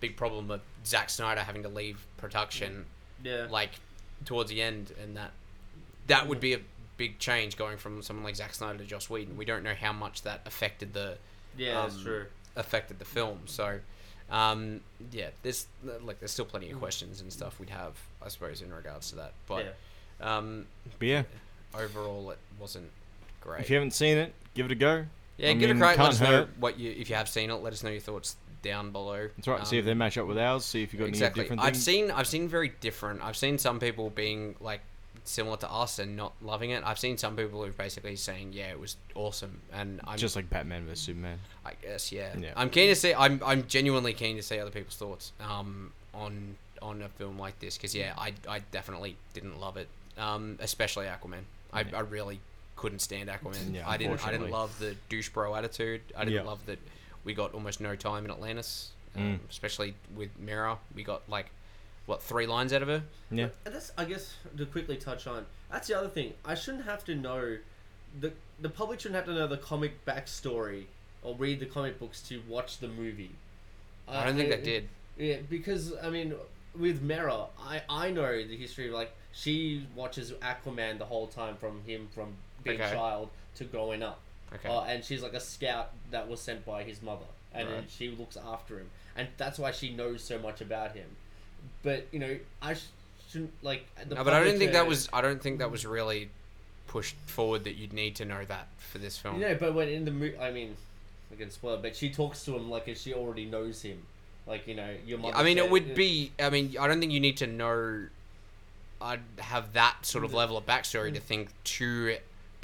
big 0.00 0.16
problem 0.16 0.50
of 0.50 0.60
Zack 0.86 1.10
Snyder 1.10 1.40
having 1.40 1.62
to 1.62 1.68
leave 1.68 2.04
production 2.16 2.84
Yeah. 3.22 3.46
like 3.50 3.70
towards 4.24 4.50
the 4.50 4.60
end, 4.62 4.92
and 5.02 5.16
that 5.16 5.32
that 6.06 6.26
would 6.28 6.40
be 6.40 6.52
a 6.54 6.60
big 6.96 7.18
change 7.18 7.56
going 7.56 7.76
from 7.78 8.02
someone 8.02 8.24
like 8.24 8.36
Zack 8.36 8.54
Snyder 8.54 8.78
to 8.78 8.84
Joss 8.84 9.08
Whedon. 9.10 9.36
We 9.36 9.44
don't 9.44 9.62
know 9.64 9.74
how 9.74 9.92
much 9.92 10.22
that 10.22 10.42
affected 10.46 10.92
the 10.94 11.18
yeah, 11.56 11.82
that's 11.82 11.96
um, 11.96 12.02
true. 12.02 12.26
affected 12.56 12.98
the 12.98 13.04
film. 13.04 13.40
So, 13.46 13.80
um, 14.30 14.80
yeah, 15.10 15.30
there's 15.42 15.66
like 16.02 16.20
there's 16.20 16.30
still 16.32 16.44
plenty 16.44 16.70
of 16.70 16.78
questions 16.78 17.20
and 17.20 17.32
stuff 17.32 17.58
we'd 17.58 17.70
have, 17.70 17.94
I 18.22 18.28
suppose, 18.28 18.60
in 18.62 18.72
regards 18.72 19.10
to 19.10 19.16
that. 19.16 19.32
But 19.46 19.74
yeah. 20.20 20.36
um, 20.36 20.66
But 20.98 21.08
yeah, 21.08 21.22
overall, 21.74 22.30
it 22.30 22.38
wasn't 22.58 22.90
great. 23.40 23.60
if 23.60 23.70
you 23.70 23.76
haven't 23.76 23.92
seen 23.92 24.16
it, 24.18 24.32
give 24.54 24.66
it 24.66 24.72
a 24.72 24.76
go. 24.76 25.06
yeah, 25.38 25.50
I 25.50 25.54
give 25.54 25.70
it 25.70 25.76
a 25.76 25.78
crack. 25.78 25.96
Let 25.98 26.04
can't 26.12 26.14
us 26.14 26.20
know 26.20 26.46
what 26.58 26.78
you 26.78 26.90
if 26.92 27.08
you 27.10 27.16
have 27.16 27.28
seen 27.28 27.50
it. 27.50 27.54
Let 27.54 27.72
us 27.72 27.82
know 27.82 27.90
your 27.90 28.00
thoughts 28.00 28.36
down 28.64 28.90
below. 28.90 29.28
That's 29.36 29.46
right. 29.46 29.64
see 29.66 29.78
if 29.78 29.82
Um, 29.84 29.86
they 29.86 29.94
match 29.94 30.18
up 30.18 30.26
with 30.26 30.38
ours. 30.38 30.64
See 30.64 30.82
if 30.82 30.92
you've 30.92 30.98
got 31.00 31.08
exactly. 31.08 31.42
any 31.42 31.44
different 31.50 31.62
I've 31.62 31.76
seen 31.76 32.10
I've 32.10 32.26
seen 32.26 32.48
very 32.48 32.70
different. 32.80 33.22
I've 33.22 33.36
seen 33.36 33.58
some 33.58 33.78
people 33.78 34.10
being 34.10 34.56
like 34.60 34.80
similar 35.26 35.56
to 35.58 35.70
us 35.70 35.98
and 36.00 36.16
not 36.16 36.32
loving 36.42 36.70
it. 36.70 36.82
I've 36.84 36.98
seen 36.98 37.16
some 37.16 37.36
people 37.36 37.64
who 37.64 37.70
basically 37.72 38.16
saying, 38.16 38.52
"Yeah, 38.52 38.70
it 38.70 38.80
was 38.80 38.96
awesome," 39.14 39.60
and 39.72 40.00
I'm 40.04 40.18
just 40.18 40.34
like 40.36 40.50
Batman 40.50 40.84
vs 40.86 41.00
Superman. 41.04 41.38
I 41.64 41.72
guess 41.80 42.10
yeah. 42.10 42.36
Yeah. 42.36 42.52
I'm 42.56 42.68
keen 42.70 42.88
to 42.88 42.96
see. 42.96 43.14
I'm 43.14 43.40
I'm 43.44 43.66
genuinely 43.68 44.12
keen 44.14 44.36
to 44.36 44.42
see 44.42 44.58
other 44.58 44.70
people's 44.72 44.96
thoughts 44.96 45.32
um 45.40 45.92
on 46.12 46.56
on 46.82 47.00
a 47.02 47.08
film 47.08 47.38
like 47.38 47.58
this 47.60 47.76
because 47.78 47.94
yeah, 47.94 48.12
I 48.18 48.34
I 48.48 48.58
definitely 48.72 49.16
didn't 49.34 49.60
love 49.60 49.76
it. 49.76 49.88
Um, 50.18 50.58
especially 50.60 51.06
Aquaman. 51.06 51.44
I, 51.72 51.80
Yeah. 51.82 51.96
I 51.96 52.00
really 52.00 52.38
couldn't 52.76 52.98
stand 53.00 53.28
Aquaman. 53.30 53.74
Yeah, 53.74 53.88
I 53.88 53.96
didn't 53.96 54.24
I 54.26 54.30
didn't 54.30 54.50
love 54.50 54.78
the 54.78 54.94
douche 55.08 55.28
bro 55.30 55.54
attitude. 55.54 56.02
I 56.16 56.24
didn't 56.24 56.34
Yeah. 56.34 56.42
love 56.42 56.64
that 56.66 56.78
we 57.24 57.34
got 57.34 57.54
almost 57.54 57.80
no 57.80 57.96
time 57.96 58.24
in 58.24 58.30
Atlantis. 58.30 58.90
Um, 59.16 59.22
Mm. 59.44 59.50
Especially 59.50 59.94
with 60.16 60.30
Mera, 60.40 60.76
we 60.94 61.04
got 61.04 61.22
like 61.28 61.46
what 62.06 62.20
three 62.22 62.46
lines 62.46 62.72
out 62.72 62.82
of 62.82 62.88
her. 62.88 63.02
Yeah. 63.30 63.48
And 63.64 63.74
that's, 63.74 63.92
I 63.96 64.04
guess, 64.04 64.34
to 64.56 64.66
quickly 64.66 64.96
touch 64.96 65.26
on. 65.26 65.46
That's 65.70 65.86
the 65.88 65.96
other 65.96 66.08
thing. 66.08 66.34
I 66.44 66.54
shouldn't 66.56 66.84
have 66.84 67.04
to 67.04 67.14
know 67.14 67.58
the 68.20 68.32
the 68.60 68.68
public 68.68 69.00
shouldn't 69.00 69.16
have 69.16 69.26
to 69.26 69.34
know 69.34 69.46
the 69.46 69.56
comic 69.56 70.04
backstory 70.04 70.84
or 71.22 71.34
read 71.36 71.60
the 71.60 71.66
comic 71.66 71.98
books 72.00 72.20
to 72.22 72.42
watch 72.48 72.78
the 72.78 72.88
movie. 72.88 73.30
I 74.08 74.24
don't 74.24 74.36
think 74.36 74.50
they 74.50 74.60
did. 74.60 74.88
Yeah, 75.16 75.36
because 75.48 75.94
I 76.02 76.10
mean, 76.10 76.34
with 76.76 77.00
Mera, 77.00 77.46
I 77.60 77.82
I 77.88 78.10
know 78.10 78.44
the 78.44 78.56
history 78.56 78.88
of 78.88 78.94
like 78.94 79.12
she 79.32 79.86
watches 79.94 80.32
Aquaman 80.32 80.98
the 80.98 81.04
whole 81.06 81.28
time 81.28 81.56
from 81.56 81.82
him 81.86 82.08
from 82.12 82.34
being 82.64 82.80
Okay. 82.80 82.90
a 82.90 82.94
child 82.94 83.30
to 83.56 83.64
growing 83.64 84.02
up. 84.02 84.20
Okay. 84.54 84.68
Uh, 84.68 84.82
and 84.82 85.04
she's 85.04 85.22
like 85.22 85.34
a 85.34 85.40
scout 85.40 85.90
that 86.10 86.28
was 86.28 86.40
sent 86.40 86.64
by 86.64 86.82
his 86.84 87.02
mother, 87.02 87.24
and 87.52 87.68
then 87.68 87.74
Right. 87.80 87.90
she 87.90 88.08
looks 88.10 88.36
after 88.36 88.78
him, 88.78 88.90
and 89.16 89.28
that's 89.36 89.58
why 89.58 89.70
she 89.72 89.90
knows 89.94 90.22
so 90.22 90.38
much 90.38 90.60
about 90.60 90.92
him. 90.94 91.06
But 91.82 92.06
you 92.12 92.18
know, 92.18 92.38
I 92.62 92.74
sh- 92.74 92.84
shouldn't 93.30 93.52
like. 93.62 93.86
The 94.08 94.14
no, 94.16 94.24
but 94.24 94.32
I 94.34 94.42
don't 94.44 94.58
think 94.58 94.72
that 94.72 94.86
was. 94.86 95.08
I 95.12 95.20
don't 95.20 95.42
think 95.42 95.58
that 95.58 95.70
was 95.70 95.84
really 95.86 96.30
pushed 96.86 97.16
forward 97.26 97.64
that 97.64 97.74
you'd 97.76 97.92
need 97.92 98.14
to 98.16 98.24
know 98.24 98.44
that 98.44 98.68
for 98.78 98.98
this 98.98 99.18
film. 99.18 99.40
You 99.40 99.48
know, 99.48 99.54
but 99.56 99.74
when 99.74 99.88
in 99.88 100.04
the 100.04 100.10
movie, 100.10 100.38
I 100.38 100.50
mean, 100.50 100.76
I 101.32 101.36
can 101.36 101.50
spoil, 101.50 101.74
it, 101.74 101.82
but 101.82 101.96
she 101.96 102.10
talks 102.10 102.44
to 102.44 102.54
him 102.54 102.70
like 102.70 102.86
if 102.88 103.00
she 103.00 103.14
already 103.14 103.46
knows 103.46 103.82
him. 103.82 104.02
Like 104.46 104.66
you 104.68 104.74
know, 104.74 104.94
your 105.06 105.18
mother. 105.18 105.34
I 105.36 105.42
mean, 105.42 105.56
it 105.58 105.62
said- 105.62 105.70
would 105.72 105.94
be. 105.94 106.30
I 106.38 106.50
mean, 106.50 106.76
I 106.78 106.86
don't 106.86 107.00
think 107.00 107.12
you 107.12 107.20
need 107.20 107.38
to 107.38 107.46
know. 107.46 108.06
I'd 109.00 109.20
have 109.38 109.72
that 109.72 109.96
sort 110.06 110.24
of 110.24 110.30
Mm. 110.30 110.34
level 110.34 110.56
of 110.56 110.64
backstory 110.66 111.12
to 111.14 111.20
think 111.20 111.48
two 111.64 112.16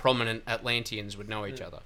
prominent 0.04 0.42
Atlanteans 0.46 1.14
would 1.18 1.28
know 1.28 1.46
each 1.46 1.60
Mm. 1.60 1.66
other. 1.66 1.80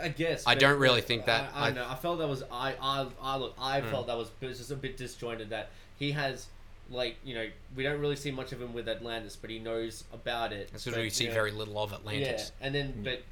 I 0.00 0.08
guess. 0.08 0.46
I 0.46 0.54
but- 0.54 0.60
don't 0.60 0.78
really 0.78 1.00
think 1.00 1.24
that- 1.24 1.50
I, 1.54 1.58
I, 1.58 1.62
I- 1.62 1.66
don't 1.70 1.76
know. 1.76 1.88
I 1.88 1.94
felt 1.94 2.18
that 2.18 2.28
was 2.28 2.42
I 2.52 2.74
I 2.80 3.06
I 3.22 3.36
look. 3.36 3.54
I 3.58 3.80
Hmm. 3.80 3.88
felt 3.90 4.06
that 4.08 4.16
was 4.18 4.30
it 4.42 4.48
just 4.54 4.70
a 4.70 4.76
bit 4.76 4.98
disjointed. 4.98 5.48
That 5.50 5.70
he 5.98 6.12
has 6.12 6.46
like 6.90 7.16
you 7.24 7.34
know 7.34 7.48
we 7.74 7.82
don't 7.84 8.00
really 8.00 8.16
see 8.16 8.30
much 8.30 8.52
of 8.52 8.60
him 8.60 8.74
with 8.74 8.86
Atlantis, 8.86 9.34
but 9.36 9.48
he 9.48 9.58
knows 9.58 10.04
about 10.12 10.52
it. 10.52 10.68
That's 10.72 10.84
because 10.84 10.96
but, 10.96 11.02
we 11.02 11.08
see 11.10 11.24
you 11.24 11.30
know, 11.30 11.34
very 11.34 11.50
little 11.52 11.78
of 11.82 11.92
Atlantis. 11.94 12.52
Yeah, 12.60 12.66
and 12.66 12.74
then 12.74 13.02
but 13.02 13.22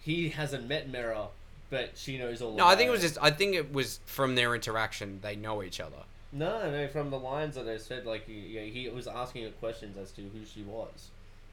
he 0.00 0.30
hasn't 0.30 0.66
met 0.66 0.88
Mera, 0.88 1.28
but 1.68 1.90
she 1.96 2.16
knows 2.16 2.40
all. 2.40 2.54
No, 2.54 2.66
I 2.66 2.76
think 2.76 2.88
it 2.88 2.92
was 2.92 3.02
just. 3.02 3.18
I 3.20 3.30
think 3.30 3.54
it 3.54 3.70
was 3.72 4.00
from 4.06 4.36
their 4.36 4.54
interaction 4.54 5.20
they 5.22 5.36
know 5.36 5.62
each 5.62 5.80
other. 5.80 6.02
No, 6.32 6.70
no. 6.70 6.88
From 6.88 7.10
the 7.10 7.18
lines 7.18 7.54
that 7.56 7.64
they 7.64 7.76
said, 7.78 8.06
like 8.06 8.26
he, 8.26 8.32
you 8.32 8.60
know, 8.60 8.66
he 8.66 8.88
was 8.88 9.06
asking 9.06 9.44
her 9.44 9.50
questions 9.52 9.96
as 9.98 10.10
to 10.12 10.22
who 10.22 10.44
she 10.44 10.62
was, 10.62 11.08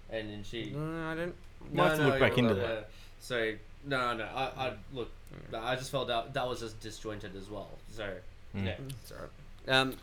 and 0.10 0.30
then 0.30 0.44
she. 0.44 0.72
No, 0.72 1.10
I 1.12 1.16
don't. 1.16 1.36
Might 1.74 1.90
have 1.90 1.98
to 2.00 2.06
look 2.08 2.20
back 2.20 2.38
into 2.38 2.54
yeah. 2.56 2.60
that. 2.68 2.90
So 3.20 3.54
no, 3.86 4.16
no. 4.16 4.24
I, 4.26 4.44
I 4.68 4.74
look. 4.94 5.10
I 5.54 5.76
just 5.76 5.92
felt 5.92 6.08
that 6.10 6.34
that 6.34 6.48
was 6.48 6.60
just 6.60 6.80
disjointed 6.82 7.36
as 7.36 7.50
well. 7.50 7.70
So 7.90 8.08
Mm. 8.56 8.66
yeah. 8.66 8.76
It's 9.02 9.12
alright. 9.14 9.30
Um, 9.70 9.96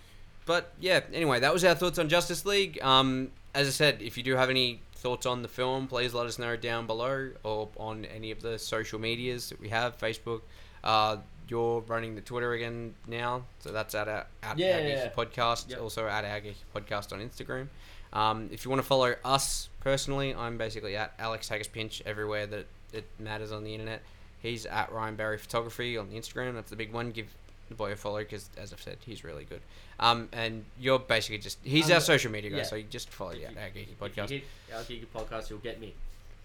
but 0.47 0.73
yeah. 0.81 1.01
Anyway, 1.13 1.41
that 1.41 1.53
was 1.53 1.65
our 1.65 1.75
thoughts 1.75 1.99
on 1.99 2.09
Justice 2.09 2.47
League. 2.47 2.81
Um, 2.83 3.31
as 3.55 3.67
I 3.69 3.71
said, 3.71 4.01
if 4.01 4.17
you 4.17 4.23
do 4.23 4.37
have 4.37 4.49
any 4.49 4.81
thoughts 4.95 5.27
on 5.27 5.43
the 5.43 5.49
film, 5.49 5.87
please 5.87 6.15
let 6.15 6.27
us 6.27 6.39
know 6.39 6.57
down 6.57 6.87
below 6.87 7.31
or 7.45 7.69
on 7.77 8.07
any 8.07 8.31
of 8.31 8.41
the 8.41 8.59
social 8.59 8.99
medias 8.99 9.51
that 9.51 9.61
we 9.61 9.69
have. 9.69 9.99
Facebook. 9.99 10.41
Uh, 10.83 11.19
you're 11.49 11.81
running 11.83 12.15
the 12.15 12.21
Twitter 12.21 12.53
again 12.53 12.95
now, 13.07 13.43
so 13.61 13.71
that's 13.73 13.95
at 13.95 14.07
our 14.09 14.27
at 14.43 14.59
Yeah, 14.59 14.75
our 14.77 14.81
yeah, 14.81 14.89
yeah. 14.89 15.11
podcast. 15.11 15.69
Yep. 15.71 15.81
Also 15.83 16.07
at 16.07 16.25
our 16.25 16.41
Geeky 16.41 16.55
podcast 16.75 17.13
on 17.13 17.21
Instagram. 17.21 17.69
Um, 18.13 18.49
if 18.53 18.65
you 18.65 18.71
want 18.71 18.83
to 18.83 18.87
follow 18.87 19.15
us 19.25 19.69
personally, 19.81 20.35
I'm 20.35 20.59
basically 20.59 20.97
at 20.97 21.13
Alex 21.19 21.49
Haggis 21.49 21.69
Pinch 21.69 22.03
everywhere 22.07 22.47
that 22.47 22.67
it 22.93 23.05
matters 23.19 23.53
on 23.53 23.65
the 23.65 23.73
internet. 23.75 24.03
He's 24.41 24.67
at 24.67 24.93
Ryan 24.93 25.17
Barry 25.17 25.39
Photography 25.39 25.97
on 25.97 26.09
the 26.09 26.17
Instagram. 26.17 26.55
That's 26.55 26.71
the 26.71 26.77
big 26.77 26.93
one. 26.93 27.11
Give 27.11 27.27
the 27.69 27.75
boy 27.75 27.93
a 27.93 27.97
follow 27.97 28.19
because, 28.19 28.49
as 28.57 28.73
I've 28.73 28.81
said, 28.81 28.99
he's 29.05 29.25
really 29.25 29.45
good. 29.45 29.61
Um, 30.01 30.29
and 30.33 30.65
you're 30.79 30.99
basically 30.99 31.39
just 31.39 31.59
he's 31.63 31.91
I'm 31.91 31.97
our 31.97 32.01
social 32.01 32.31
media 32.31 32.51
guy, 32.51 32.59
yeah. 32.59 32.63
so 32.63 32.77
you 32.77 32.85
just 32.89 33.11
follow 33.11 33.33
yeah, 33.33 33.49
our 33.49 33.69
Geeky 33.69 33.93
If 33.93 34.01
podcast. 34.01 34.31
you 34.31 34.39
hit 34.39 34.45
our 34.75 34.83
geeky 34.83 35.07
podcast, 35.15 35.51
you'll 35.51 35.59
get 35.59 35.81
me. 35.81 35.95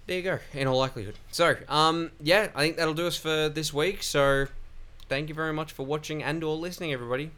There 0.08 0.18
you 0.18 0.24
go. 0.24 0.40
In 0.54 0.68
all 0.68 0.78
likelihood. 0.78 1.16
So, 1.32 1.56
um, 1.70 2.12
yeah, 2.20 2.50
I 2.56 2.62
think 2.62 2.78
that'll 2.78 2.94
do 2.94 3.08
us 3.08 3.16
for 3.16 3.48
this 3.48 3.74
week. 3.74 4.04
So, 4.04 4.48
thank 5.08 5.30
you 5.30 5.36
very 5.36 5.54
much 5.54 5.72
for 5.72 5.86
watching 5.86 6.22
and 6.22 6.44
or 6.44 6.58
listening, 6.58 6.92
everybody. 6.92 7.32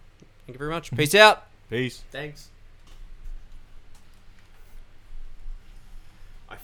Thank 0.47 0.55
you 0.55 0.59
very 0.59 0.71
much. 0.71 0.89
Peace 0.95 1.13
out. 1.13 1.45
Peace. 1.69 2.03
Thanks. 2.11 2.49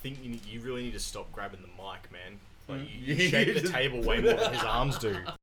Think 0.01 0.19
you, 0.23 0.39
you 0.47 0.61
really 0.61 0.83
need 0.83 0.93
to 0.93 0.99
stop 0.99 1.31
grabbing 1.31 1.61
the 1.61 1.67
mic, 1.67 2.11
man. 2.11 2.39
Like, 2.67 2.81
you, 2.81 3.15
you 3.15 3.29
shake 3.29 3.61
the 3.61 3.69
table 3.71 4.01
way 4.01 4.21
more 4.21 4.33
than 4.33 4.53
his 4.53 4.63
arms 4.63 4.97
do. 4.97 5.15